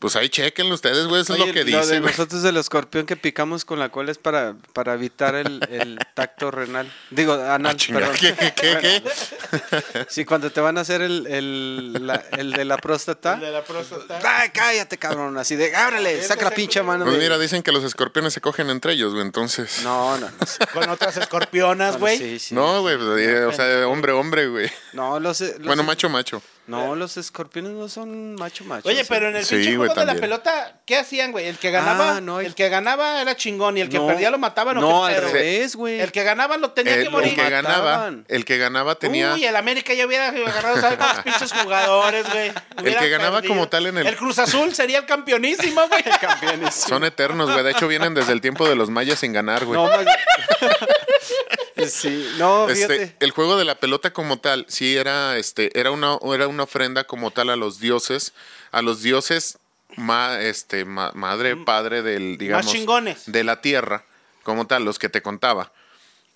[0.06, 2.02] Pues ahí chequenlo ustedes, güey, eso es lo que de dicen.
[2.04, 2.12] güey.
[2.12, 6.52] nosotros del escorpión que picamos con la cola es para, para evitar el, el tacto
[6.52, 6.94] renal.
[7.10, 8.16] Digo, anal, Ah, perdón.
[8.20, 10.06] ¿Qué, qué, qué, qué?
[10.08, 13.34] Sí, cuando te van a hacer el, el, la- el de la próstata.
[13.34, 14.20] El de la próstata.
[14.24, 15.36] ¡Ay, cállate, cabrón!
[15.40, 17.04] Así de, ábrele, saca la pinche mano.
[17.06, 19.80] Pues de- mira, dicen que los escorpiones se cogen entre ellos, güey, entonces.
[19.84, 20.36] No, no, no.
[20.72, 22.20] Con otras escorpionas, güey.
[22.20, 22.54] Sí, sí.
[22.54, 24.70] No, güey, eh, o sea, hombre, hombre, güey.
[24.94, 26.44] No, los, los- Bueno, macho, macho.
[26.68, 28.88] No, los escorpiones no son macho macho.
[28.90, 29.06] Oye, sí.
[29.08, 30.22] pero en el Sí, pinche güey, juego de la también.
[30.22, 31.46] pelota, ¿qué hacían, güey?
[31.46, 34.08] El que ganaba, Ah, no, el- el que ganaba era chingón y el que No.
[34.08, 35.34] perdía lo mataban o No, qué al pedo?
[35.34, 36.00] revés, güey.
[36.00, 37.36] El que ganaba lo tenía El, que el morir.
[37.36, 38.26] que ganaba, mataban.
[38.28, 39.34] el que ganaba tenía.
[39.36, 42.52] Uy, el América ya hubiera agarrado ¿sabes cuántos pinches jugadores, güey?
[42.82, 43.54] Hubiera que ganaba perdido.
[43.54, 46.04] como tal en el- El Cruz Azul sería el campeonísimo, güey.
[46.20, 46.74] campeones.
[46.74, 47.64] Son eternos, güey.
[47.64, 49.80] De hecho, vienen desde el tiempo de los mayas sin ganar, güey.
[49.80, 50.06] No, más...
[51.94, 53.04] sí, no, fíjate.
[53.04, 56.64] Este, el juego de la pelota como tal, sí era, este, era una, era una
[56.64, 58.34] ofrenda como tal a los dioses,
[58.72, 59.58] a los dioses,
[59.98, 63.24] ma- este, ma- madre, padre del, digamos, chingones.
[63.32, 64.04] de la tierra,
[64.44, 65.72] como tal, los que te contaba.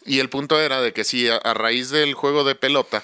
[0.06, 3.04] Y el punto era de que sí, a, a raíz del juego de pelota,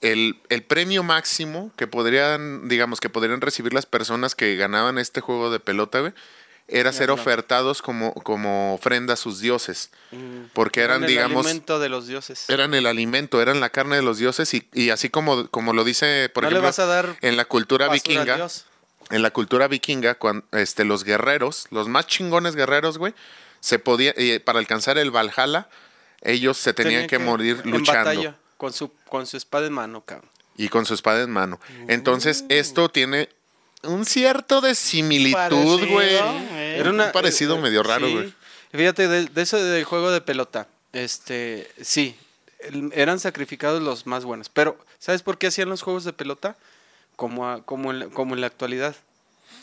[0.00, 5.20] el, el premio máximo que podrían, digamos, que podrían recibir las personas que ganaban este
[5.20, 6.12] juego de pelota, güey,
[6.68, 9.90] era ser ofertados como, como ofrenda a sus dioses.
[10.52, 12.44] Porque eran, el digamos, alimento de los dioses.
[12.48, 15.82] eran el alimento, eran la carne de los dioses y, y así como, como lo
[15.84, 18.66] dice, por no le ejemplo, vas a dar en la cultura a vikinga, Dios.
[19.10, 23.14] en la cultura vikinga, cuando, este, los guerreros, los más chingones guerreros, güey,
[23.60, 25.68] se podía, eh, para alcanzar el Valhalla,
[26.20, 28.10] ellos se tenían que, morir en luchando.
[28.10, 30.28] batalla, con su, con su espada en mano, cabrón.
[30.56, 31.60] y con su espada en mano.
[31.88, 33.30] Entonces, esto tiene
[33.82, 36.18] un cierto de similitud, güey.
[36.78, 36.80] Eh.
[36.80, 38.12] Era un parecido eh, medio raro, sí.
[38.12, 38.34] güey.
[38.72, 42.16] Fíjate, de, de eso del juego de pelota, este, sí,
[42.60, 44.48] el- eran sacrificados los más buenos.
[44.48, 46.56] Pero, ¿sabes por qué hacían los juegos de pelota?
[47.16, 48.94] Como, a- como, en, la- como en la actualidad.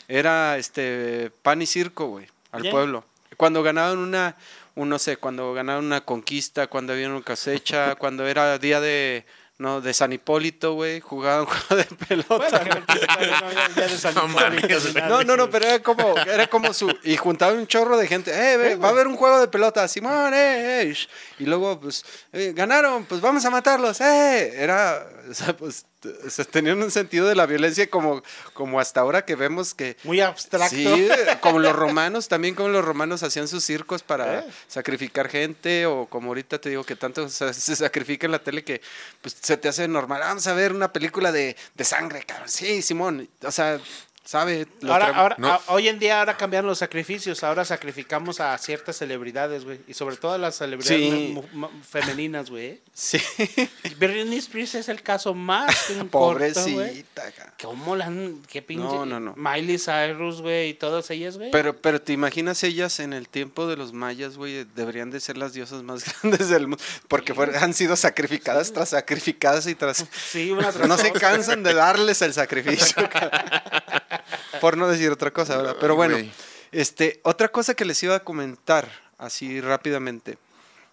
[0.08, 3.04] Era este pan y circo, güey, al pueblo.
[3.36, 4.36] Cuando ganaban una,
[4.74, 9.24] un, no sé, cuando ganaban una conquista, cuando había una cosecha, cuando era día de,
[9.58, 12.36] no, de San Hipólito, güey, jugaban juego de pelota.
[12.36, 12.94] Bueno, no
[13.40, 14.14] no, ya- ya de San
[15.08, 16.94] No pero era como, era como su.
[17.04, 18.30] Y juntaban un chorro de gente.
[18.32, 20.92] Eh, ve, va a haber un juego de pelota, Simón, eh, eh.
[20.94, 21.08] sh".
[21.38, 24.52] Y luego, pues, eh, ganaron, pues vamos a matarlos, eh.
[24.62, 25.86] Era, o sea, pues,
[26.26, 28.22] o sea, tenían un sentido de la violencia como,
[28.52, 29.96] como hasta ahora que vemos que.
[30.04, 30.76] Muy abstracto.
[30.76, 31.08] Sí,
[31.40, 34.44] como los romanos, también como los romanos hacían sus circos para Eh.
[34.68, 38.62] sacrificar gente, o como ahorita te digo que tanto se, se sacrifica en la tele
[38.64, 38.80] que
[39.22, 40.20] pues, se te hace normal.
[40.20, 42.48] Vamos a ver una película de, de sangre, cabrón.
[42.48, 43.28] Sí, Simón.
[43.42, 43.80] O sea,
[44.26, 44.66] sabe.
[44.86, 45.48] Ahora, ahora, No.
[45.48, 49.94] a- hoy en día ahora cambiaron los sacrificios, ahora sacrificamos a ciertas celebridades, güey, y
[49.94, 51.40] sobre todo a las celebridades Sí.
[51.88, 52.80] femeninas, güey.
[52.96, 53.18] Sí.
[53.98, 55.74] Britney Spears es el caso más
[56.10, 56.10] corto.
[56.10, 57.30] Pobrecita.
[57.32, 58.84] ca- ¿Cómo la han, qué pinche?
[58.84, 59.34] No, no, no.
[59.36, 61.50] Miley Cyrus, güey, y todas ellas, güey.
[61.50, 65.36] Pero, pero te imaginas ellas en el tiempo de los mayas, güey, deberían de ser
[65.36, 70.04] las diosas más grandes del mundo, porque fueron- han sido sacrificadas tras sacrificadas y tras...
[70.30, 72.96] Sí, una tras No se cansan de darles el sacrificio.
[74.60, 75.76] Por no decir otra cosa, ¿verdad?
[75.80, 76.16] Pero bueno,
[76.72, 80.38] este, otra cosa que les iba a comentar, así rápidamente.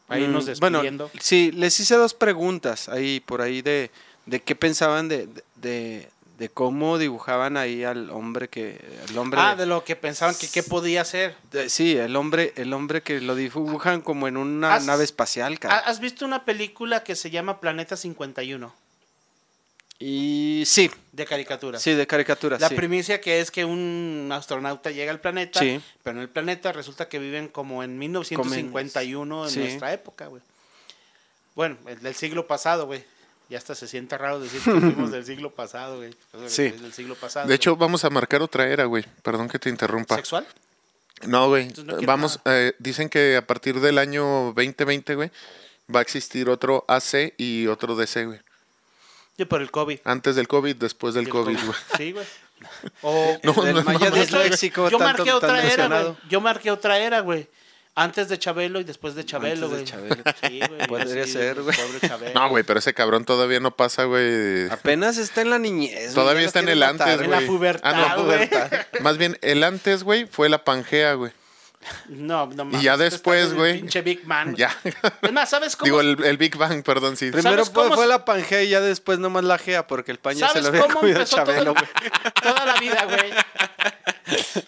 [0.09, 1.11] Ahí nos Mm, Bueno, despidiendo.
[1.19, 3.89] sí, les hice dos preguntas ahí, por ahí, de,
[4.25, 8.79] de qué pensaban de, de, de cómo dibujaban ahí al hombre que...
[9.09, 11.35] El hombre ah, de- de lo que pensaban que qué podía ser.
[11.51, 15.53] de- sí, el hombre, el hombre que lo dibujan como en una ¿Has- nave espacial,
[15.53, 15.77] ¿Ha- cara.
[15.79, 18.73] ¿Has visto una película que se llama Planeta 51
[20.05, 21.79] Y sí, de caricatura?
[21.79, 22.75] sí, de caricatura, La sí.
[22.75, 25.79] primicia que es que un astronauta llega al planeta, Sí.
[26.03, 29.59] pero en el planeta resulta que viven como en 1951 en sí.
[29.59, 30.41] nuestra época, güey.
[31.55, 33.05] Bueno, el del siglo pasado, güey.
[33.49, 36.13] Ya hasta se siente raro decir que fuimos del siglo pasado, güey.
[36.47, 36.63] Sí.
[36.63, 37.47] Es del siglo pasado.
[37.47, 39.05] De hecho, vamos a marcar otra era, güey.
[39.21, 40.15] Perdón que te interrumpa.
[40.17, 40.45] ¿Sexual?
[41.27, 41.69] No, güey.
[41.85, 45.31] No Vamos, eh, dicen que a partir del año 2020, güey,
[45.93, 48.39] va a existir otro AC y otro DC, güey.
[49.37, 49.99] Sí, por el COVID.
[50.03, 51.77] Antes del COVID, después del El COVID, güey.
[51.97, 52.25] Sí, güey.
[53.01, 55.87] O, No, Del no, maya no, De hecho, disléxico, yo tanto- marqué tan otra era,
[56.01, 56.15] güey.
[56.29, 57.47] Yo marqué otra era, güey.
[57.95, 59.81] Antes de Chabelo y después de Chabelo, güey.
[59.81, 60.15] de Chabelo.
[60.47, 60.87] Sí, güey.
[60.87, 61.75] Podría sí, ser, güey.
[61.75, 62.39] Pobre Chabelo.
[62.39, 64.67] No, güey, pero ese cabrón todavía no pasa, güey.
[64.71, 65.93] Apenas está en la niñez.
[65.93, 67.47] güey, Todavía está en el antes, En la güey.
[67.47, 68.49] pubertad, Ah, no, güey.
[69.01, 71.31] Más bien, el antes, güey, fue la Pangea, güey.
[72.09, 72.81] No, no mames.
[72.81, 74.55] ya después, güey, Pinche Big Man.
[74.55, 74.75] Ya.
[75.21, 75.85] Es más, ¿sabes cómo?
[75.85, 77.31] Digo, el, el Big Bang, perdón, sí.
[77.31, 80.11] Primero ¿Sabes fue, cómo fue se- la Pangea y ya después nomás la Gea, porque
[80.11, 81.85] el paño se ¿Sabes lo había cómo comido empezó Chabelo, todo?
[81.85, 82.11] güey.
[82.41, 83.33] Toda la vida, güey.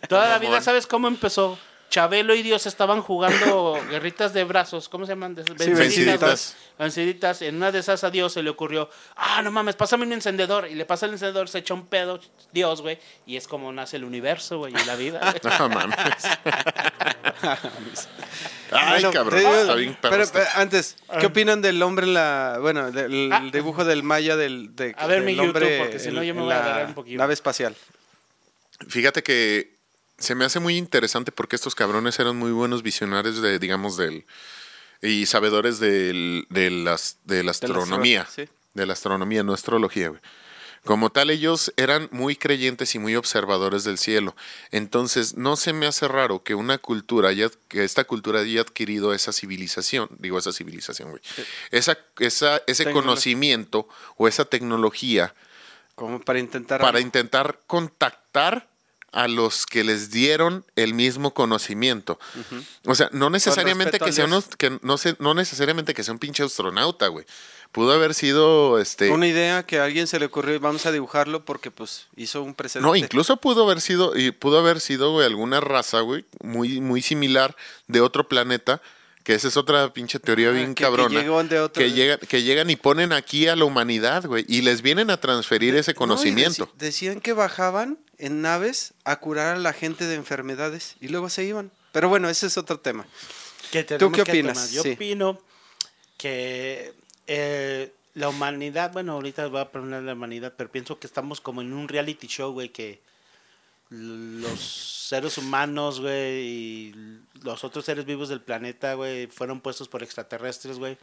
[0.10, 1.58] Toda la vida, ¿sabes cómo empezó?
[1.96, 5.34] Chabelo y Dios estaban jugando guerritas de brazos, ¿cómo se llaman?
[5.34, 6.56] Venciditas.
[6.58, 6.76] güey.
[6.78, 7.42] Venciditas.
[7.42, 10.68] En una de esas a Dios se le ocurrió, ah, no mames, pásame un encendedor.
[10.68, 12.20] Y le pasa el encendedor, se echa un pedo,
[12.52, 13.00] Dios, güey.
[13.26, 15.22] Y es como nace el universo, güey, y la vida.
[15.58, 15.96] No mames.
[18.72, 19.40] Ay, Bueno, cabrón.
[19.40, 22.58] digo, está bien pero, pero antes, ¿qué opinan del hombre en la.
[22.60, 23.42] Bueno, del Ah.
[23.54, 24.76] dibujo del maya del.
[24.76, 26.62] De, A ver del mi hombre YouTube, porque si no yo me voy a la
[26.66, 27.18] agarrar un poquito.
[27.20, 27.74] Nave espacial.
[28.90, 29.75] Fíjate que
[30.18, 34.26] se me hace muy interesante porque estos cabrones eran muy buenos visionarios de, digamos, del.
[35.02, 38.22] Y sabedores del, de, las, de la astronomía.
[38.24, 38.52] astro- sí.
[38.74, 40.22] De la astronomía, no astrología, güey.
[40.84, 44.36] Como tal, ellos eran muy creyentes y muy observadores del cielo.
[44.70, 49.14] Entonces, no se me hace raro que una cultura, haya, que esta cultura haya adquirido
[49.14, 51.24] esa civilización, digo esa civilización, güey,
[51.72, 53.88] esa, esa, ese conocimiento
[54.18, 55.34] o esa tecnología
[55.96, 56.80] Como para intentar.
[56.82, 58.68] para intentar contactar
[59.16, 62.20] a los que les dieron el mismo conocimiento.
[62.86, 66.20] O sea, no necesariamente que sea, unos- que no, sé, no necesariamente que sea un
[66.20, 67.26] pinche astronauta, güey.
[67.72, 70.92] Pudo haber sido este Una idea que a alguien se le ocurrió y vamos a
[70.92, 72.86] dibujarlo porque pues hizo un presente.
[72.88, 77.02] No, incluso pudo haber sido, y pudo haber sido, güey, alguna raza, güey, muy, muy
[77.02, 77.56] similar
[77.88, 78.82] de otro planeta,
[79.26, 81.10] que esa es otra pinche teoría bien que- cabrona.
[81.20, 84.62] llegaron de otro- que llegan, que llegan y ponen aquí a la humanidad, güey, y
[84.62, 86.72] les vienen a transferir ese No, conocimiento.
[86.78, 91.44] decían que bajaban en naves a curar a la gente de enfermedades y luego se
[91.44, 91.72] iban.
[91.92, 93.06] Pero bueno, ese es otro tema.
[93.72, 94.72] que ¿Tú qué que opinas?
[94.72, 94.92] Yo Sí.
[94.92, 95.42] opino
[96.18, 96.94] que
[97.28, 101.62] eh, la humanidad, bueno, ahorita voy a poner la humanidad, pero pienso que estamos como
[101.62, 103.02] en un reality show, güey, que
[103.90, 104.60] los
[105.10, 106.96] seres humanos, güey, y
[107.44, 110.98] los otros seres vivos del planeta, güey, fueron puestos por extraterrestres, güey,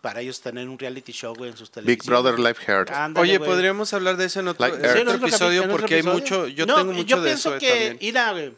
[0.00, 2.06] para ellos tener un reality show, güey, en sus Big televisiones.
[2.06, 2.90] Brother Life Heart.
[2.90, 3.50] Ándale, Oye, güey.
[3.50, 6.46] podríamos hablar de eso en otro, en otro episodio capi- en otro porque hay mucho,
[6.46, 7.98] yo No, tengo mucho yo de pienso eso que, también.
[8.00, 8.54] Mira, güey,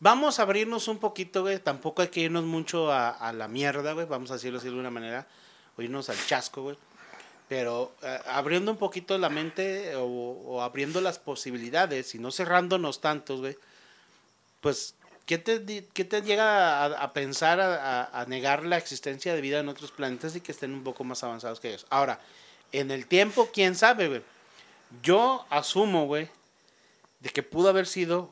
[0.00, 1.58] vamos a abrirnos un poquito, güey.
[1.58, 4.06] Tampoco hay que irnos mucho a, a la mierda, güey.
[4.06, 5.26] Vamos a decirlo así de alguna manera.
[5.76, 6.76] O irnos al chasco, güey.
[7.50, 13.00] Pero eh, abriendo un poquito la mente o, o abriendo las posibilidades y no cerrándonos
[13.00, 13.58] tantos, güey.
[14.60, 14.94] Pues,
[15.26, 19.40] ¿qué te, qué te llega a, a pensar, a, a- a negar la existencia de
[19.40, 21.86] vida en otros planetas y que estén un poco más avanzados que ellos?
[21.90, 22.20] Ahora,
[22.70, 24.22] en el tiempo, quién sabe, güey.
[25.02, 26.28] Yo asumo, güey,
[27.18, 28.30] de que pudo haber sido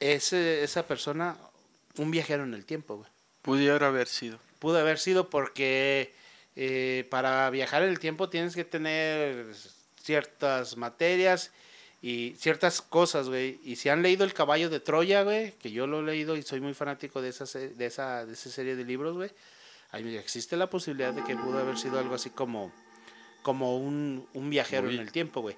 [0.00, 1.36] ese, esa persona
[1.96, 3.08] un viajero en el tiempo, güey.
[3.40, 4.38] Pudiera haber sido.
[4.58, 6.12] Pudo haber sido porque
[6.56, 9.46] eh, para viajar en el tiempo tienes que tener
[10.02, 11.52] ciertas materias
[12.02, 13.60] y ciertas cosas, güey.
[13.62, 16.42] Y si han leído El caballo de Troya, güey, que yo lo he leído y
[16.42, 19.30] soy muy fanático de esa, de esa, de esa serie de libros, güey,
[20.16, 22.72] existe la posibilidad de que pudo haber sido algo así como,
[23.42, 25.56] como un, un viajero en el tiempo, güey.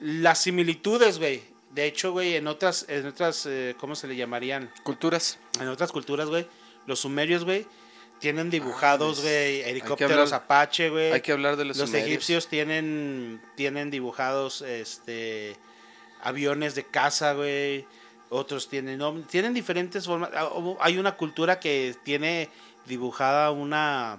[0.00, 1.42] Las similitudes, güey.
[1.70, 4.70] De hecho, güey, en otras, en otras, eh, ¿cómo se le llamarían?
[4.82, 5.38] Culturas.
[5.60, 6.46] En otras culturas, güey,
[6.86, 7.66] los sumerios, güey,
[8.20, 11.12] tienen dibujados, Ah, güey, que helicópteros hablar- Apache, güey.
[11.12, 12.08] Hay que hablar de los, Los sumerios.
[12.08, 15.56] egipcios tienen, tienen dibujados, este,
[16.22, 17.86] aviones de caza, güey.
[18.28, 20.30] Otros tienen, no, tienen diferentes formas.
[20.34, 20.50] Ah,
[20.80, 22.48] Hay una cultura que tiene
[22.86, 24.18] dibujada una,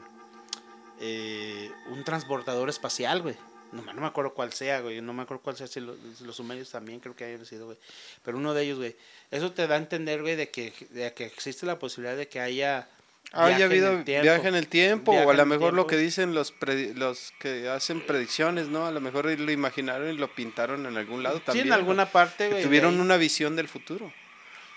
[1.00, 3.36] eh, un transportador espacial, güey.
[3.72, 5.02] No, me- no me acuerdo cuál sea, güey.
[5.02, 5.68] No me acuerdo cuál sea.
[5.68, 7.78] Si lo- los sumerios también creo que hayan sido, güey.
[8.24, 8.96] Pero uno de ellos, güey.
[9.30, 12.40] Eso te da a entender, güey, de que, de que existe la posibilidad de que
[12.40, 12.88] haya.
[13.34, 14.24] Haya en habido tiempo.
[14.24, 16.94] viaje en el tiempo, Viaje o a en lo mejor lo que dicen los predi-
[16.94, 18.88] los que hacen predicciones, ¿no?
[18.88, 21.64] A lo mejor lo imaginaron y lo pintaron en algún lado también.
[21.66, 21.76] sí, en ¿no?
[21.76, 24.12] alguna parte, Que tuvieron una visión del futuro.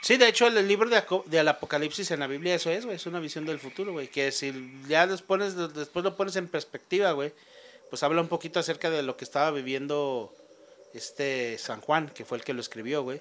[0.02, 2.96] Sí, de hecho, el libro de del Apocalipsis en la Biblia, eso es, güey.
[2.96, 4.08] Es una visión del futuro, güey.
[4.08, 4.52] Que si
[4.88, 7.32] ya pones, después lo pones en perspectiva, güey,
[7.90, 10.34] pues habla un poquito acerca de lo que estaba viviendo
[10.94, 13.20] este San Juan, que fue el que lo escribió, güey,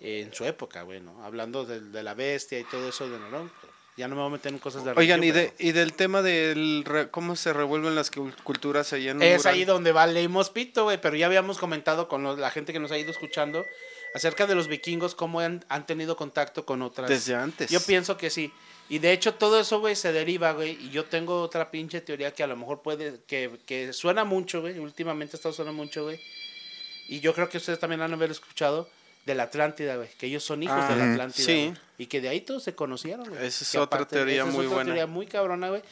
[0.00, 1.24] en su época, güey, ¿no?
[1.24, 3.50] Hablando de, de la bestia y todo eso de Nerón.
[3.96, 6.22] Ya no me voy a meter en cosas de Oigan, y, de, y del tema
[6.22, 9.54] del re- cómo se revuelven las cul- culturas allá en Es Ural?
[9.54, 10.98] ahí donde valemos pito, güey.
[11.00, 13.66] Pero ya habíamos comentado con los- la gente que nos ha ido escuchando
[14.14, 17.10] acerca de los vikingos, cómo han, han tenido contacto con otras.
[17.10, 17.70] Desde antes.
[17.70, 18.50] Yo pienso que sí.
[18.88, 20.70] Y de hecho todo eso, güey, se deriva, güey.
[20.86, 24.62] Y yo tengo otra pinche teoría que a lo mejor puede, que, que suena mucho,
[24.62, 24.78] güey.
[24.78, 26.18] Últimamente ha estado sonando mucho, güey.
[27.08, 28.88] Y yo creo que ustedes también han haber escuchado
[29.26, 30.08] de la Atlántida, güey.
[30.18, 31.44] Que ellos son hijos Ah, de la ujú, Atlántida.
[31.46, 31.72] sí.
[31.98, 33.46] Y que de ahí todos se conocieron, güey.
[33.46, 34.88] Esa es Que otra teoría esa es muy otra buena.
[34.88, 35.82] teoría muy cabrona, güey.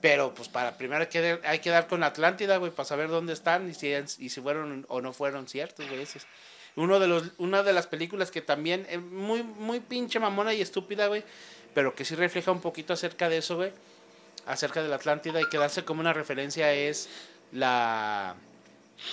[0.00, 3.08] Pero pues para primero hay que, hay que dar con la Atlántida, güey, para saber
[3.08, 6.02] dónde están y si, y si fueron o no fueron ciertos, güey.
[6.02, 6.14] Es
[6.76, 10.60] uno de los, una de las películas que también es muy, muy pinche mamona y
[10.60, 11.24] estúpida, güey.
[11.72, 13.72] Pero que sí refleja un poquito acerca de eso, güey.
[14.44, 17.08] Acerca de la Atlántida y que darse como una referencia es
[17.52, 18.34] la,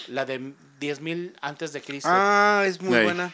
[0.08, 0.40] la de
[0.82, 2.10] 10.000 antes de Cristo.
[2.12, 3.34] Ah, es muy buena.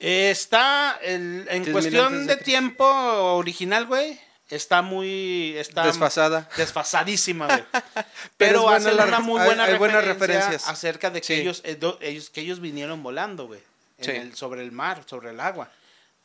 [0.00, 4.18] Eh, está el- en 10.000 cuestión de tiempo original, güey.
[4.50, 5.54] Está muy.
[5.58, 6.48] Está Desfasada.
[6.56, 7.64] Desfasadísima, güey.
[7.72, 8.04] Pero
[8.36, 10.68] Pero hacen la una muy buena hay buenas referencia referencias.
[10.68, 11.32] acerca de que Sí.
[11.34, 13.60] ellos, eh, do- ellos, que ellos vinieron volando, güey.
[13.98, 14.10] en Sí.
[14.12, 15.68] el- sobre el mar, sobre el agua.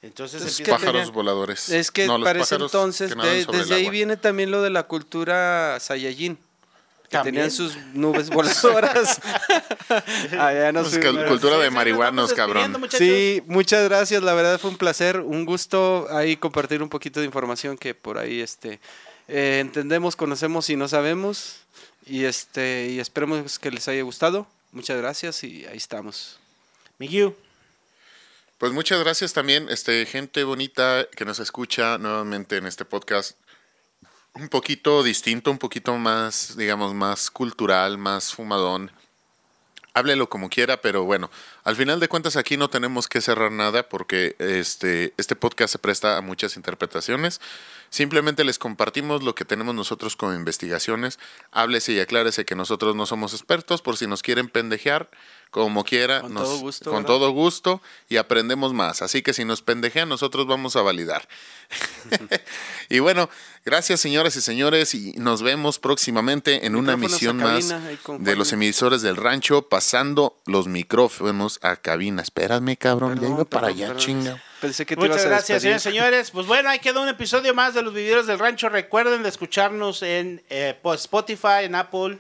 [0.03, 1.13] Entonces, Entonces, empieza- ¿qué Pájaros tenían?
[1.15, 1.69] voladores.
[1.69, 3.91] Es que No, pájaros entonces, de- desde ahí agua.
[3.91, 6.38] viene también lo de la cultura Saiyajin.
[7.14, 7.36] Que También.
[7.36, 9.22] tenían sus nubes voladoras.
[10.39, 10.97] ah, ya no Pues
[11.28, 12.89] cultura de Sí, marihuanos, nos cabrón.
[12.89, 17.28] Sí, muchas gracias, la verdad fue un placer, un gusto ahí compartir un poquito de
[17.28, 18.80] información que por ahí este
[19.28, 21.57] eh, entendemos, conocemos y no sabemos
[22.07, 24.47] y este y esperemos que les haya gustado.
[24.72, 26.39] Muchas gracias y ahí estamos.
[26.97, 27.36] Miguel.
[28.57, 33.38] Pues muchas gracias también, este, gente bonita que nos escucha nuevamente en este podcast.
[34.36, 38.91] Un poquito distinto, un poquito más, digamos, más cultural, más fumadón.
[39.93, 41.29] Háblelo como quiera, pero bueno,
[41.63, 45.77] al final de cuentas aquí no tenemos que cerrar nada porque este, este podcast se
[45.77, 47.41] presta a muchas interpretaciones.
[47.91, 51.19] Simplemente les compartimos lo que tenemos nosotros como investigaciones.
[51.51, 55.11] Háblese y aclárese que nosotros no somos expertos por si nos quieren pendejear,
[55.54, 57.08] como quiera, Con nos- todo gusto, con ¿verdad?
[57.08, 59.04] todo gusto y aprendemos más.
[59.04, 61.28] Así que si nos pendejean, nosotros vamos a validar.
[62.89, 63.30] y bueno,
[63.64, 67.74] gracias señoras y señores y nos vemos próximamente en una cabina, más
[68.20, 72.24] de los emisores del rancho pasando los micrófonos a cabina.
[72.24, 74.43] Espérame, cabrón, ya Perdón, iba para perdón, allá, chinga.
[74.60, 76.32] Pensé que te Muchas ibas a gracias, señores, señores.
[76.32, 78.70] Pues bueno, ahí quedó un episodio más de los vividores del rancho.
[78.70, 82.18] Recuerden de escucharnos en eh, Spotify, en Apple,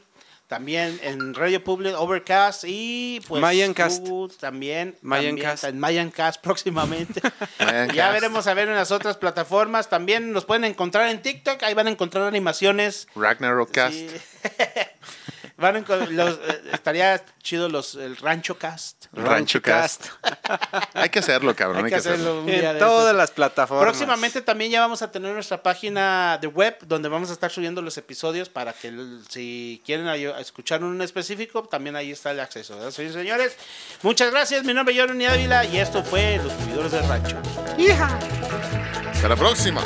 [0.53, 4.05] también en Radio Public, Overcast y pues Mayancast.
[4.39, 4.95] También.
[5.01, 5.63] Mayancast.
[5.63, 7.21] también, En Mayancast próximamente.
[7.59, 7.95] Mayancast.
[7.95, 9.89] ya veremos a ver en las otras plataformas.
[9.89, 11.63] También nos pueden encontrar en TikTok.
[11.63, 13.07] Ahí van a encontrar animaciones.
[13.15, 13.95] Ragnarok Cast.
[13.95, 14.07] Sí.
[15.57, 19.05] Van a enco- los, eh, estaría chido los el Rancho Cast.
[19.13, 20.07] Rancho Cast.
[20.95, 21.85] Hay que hacerlo, cabrón.
[21.85, 23.83] Hay que hacerlo En todas las plataformas.
[23.85, 27.81] Próximamente también ya vamos a tener nuestra página de web donde vamos a estar subiendo
[27.81, 28.91] los episodios para que
[29.29, 30.07] si quieren
[30.39, 32.73] escuchar un específico, también ahí está el acceso.
[32.91, 33.57] Señores y señores,
[34.01, 34.63] muchas gracias.
[34.63, 37.37] Mi nombre es Johnny Ávila y esto fue Los Vividores del Rancho.
[39.11, 39.81] Hasta la próxima.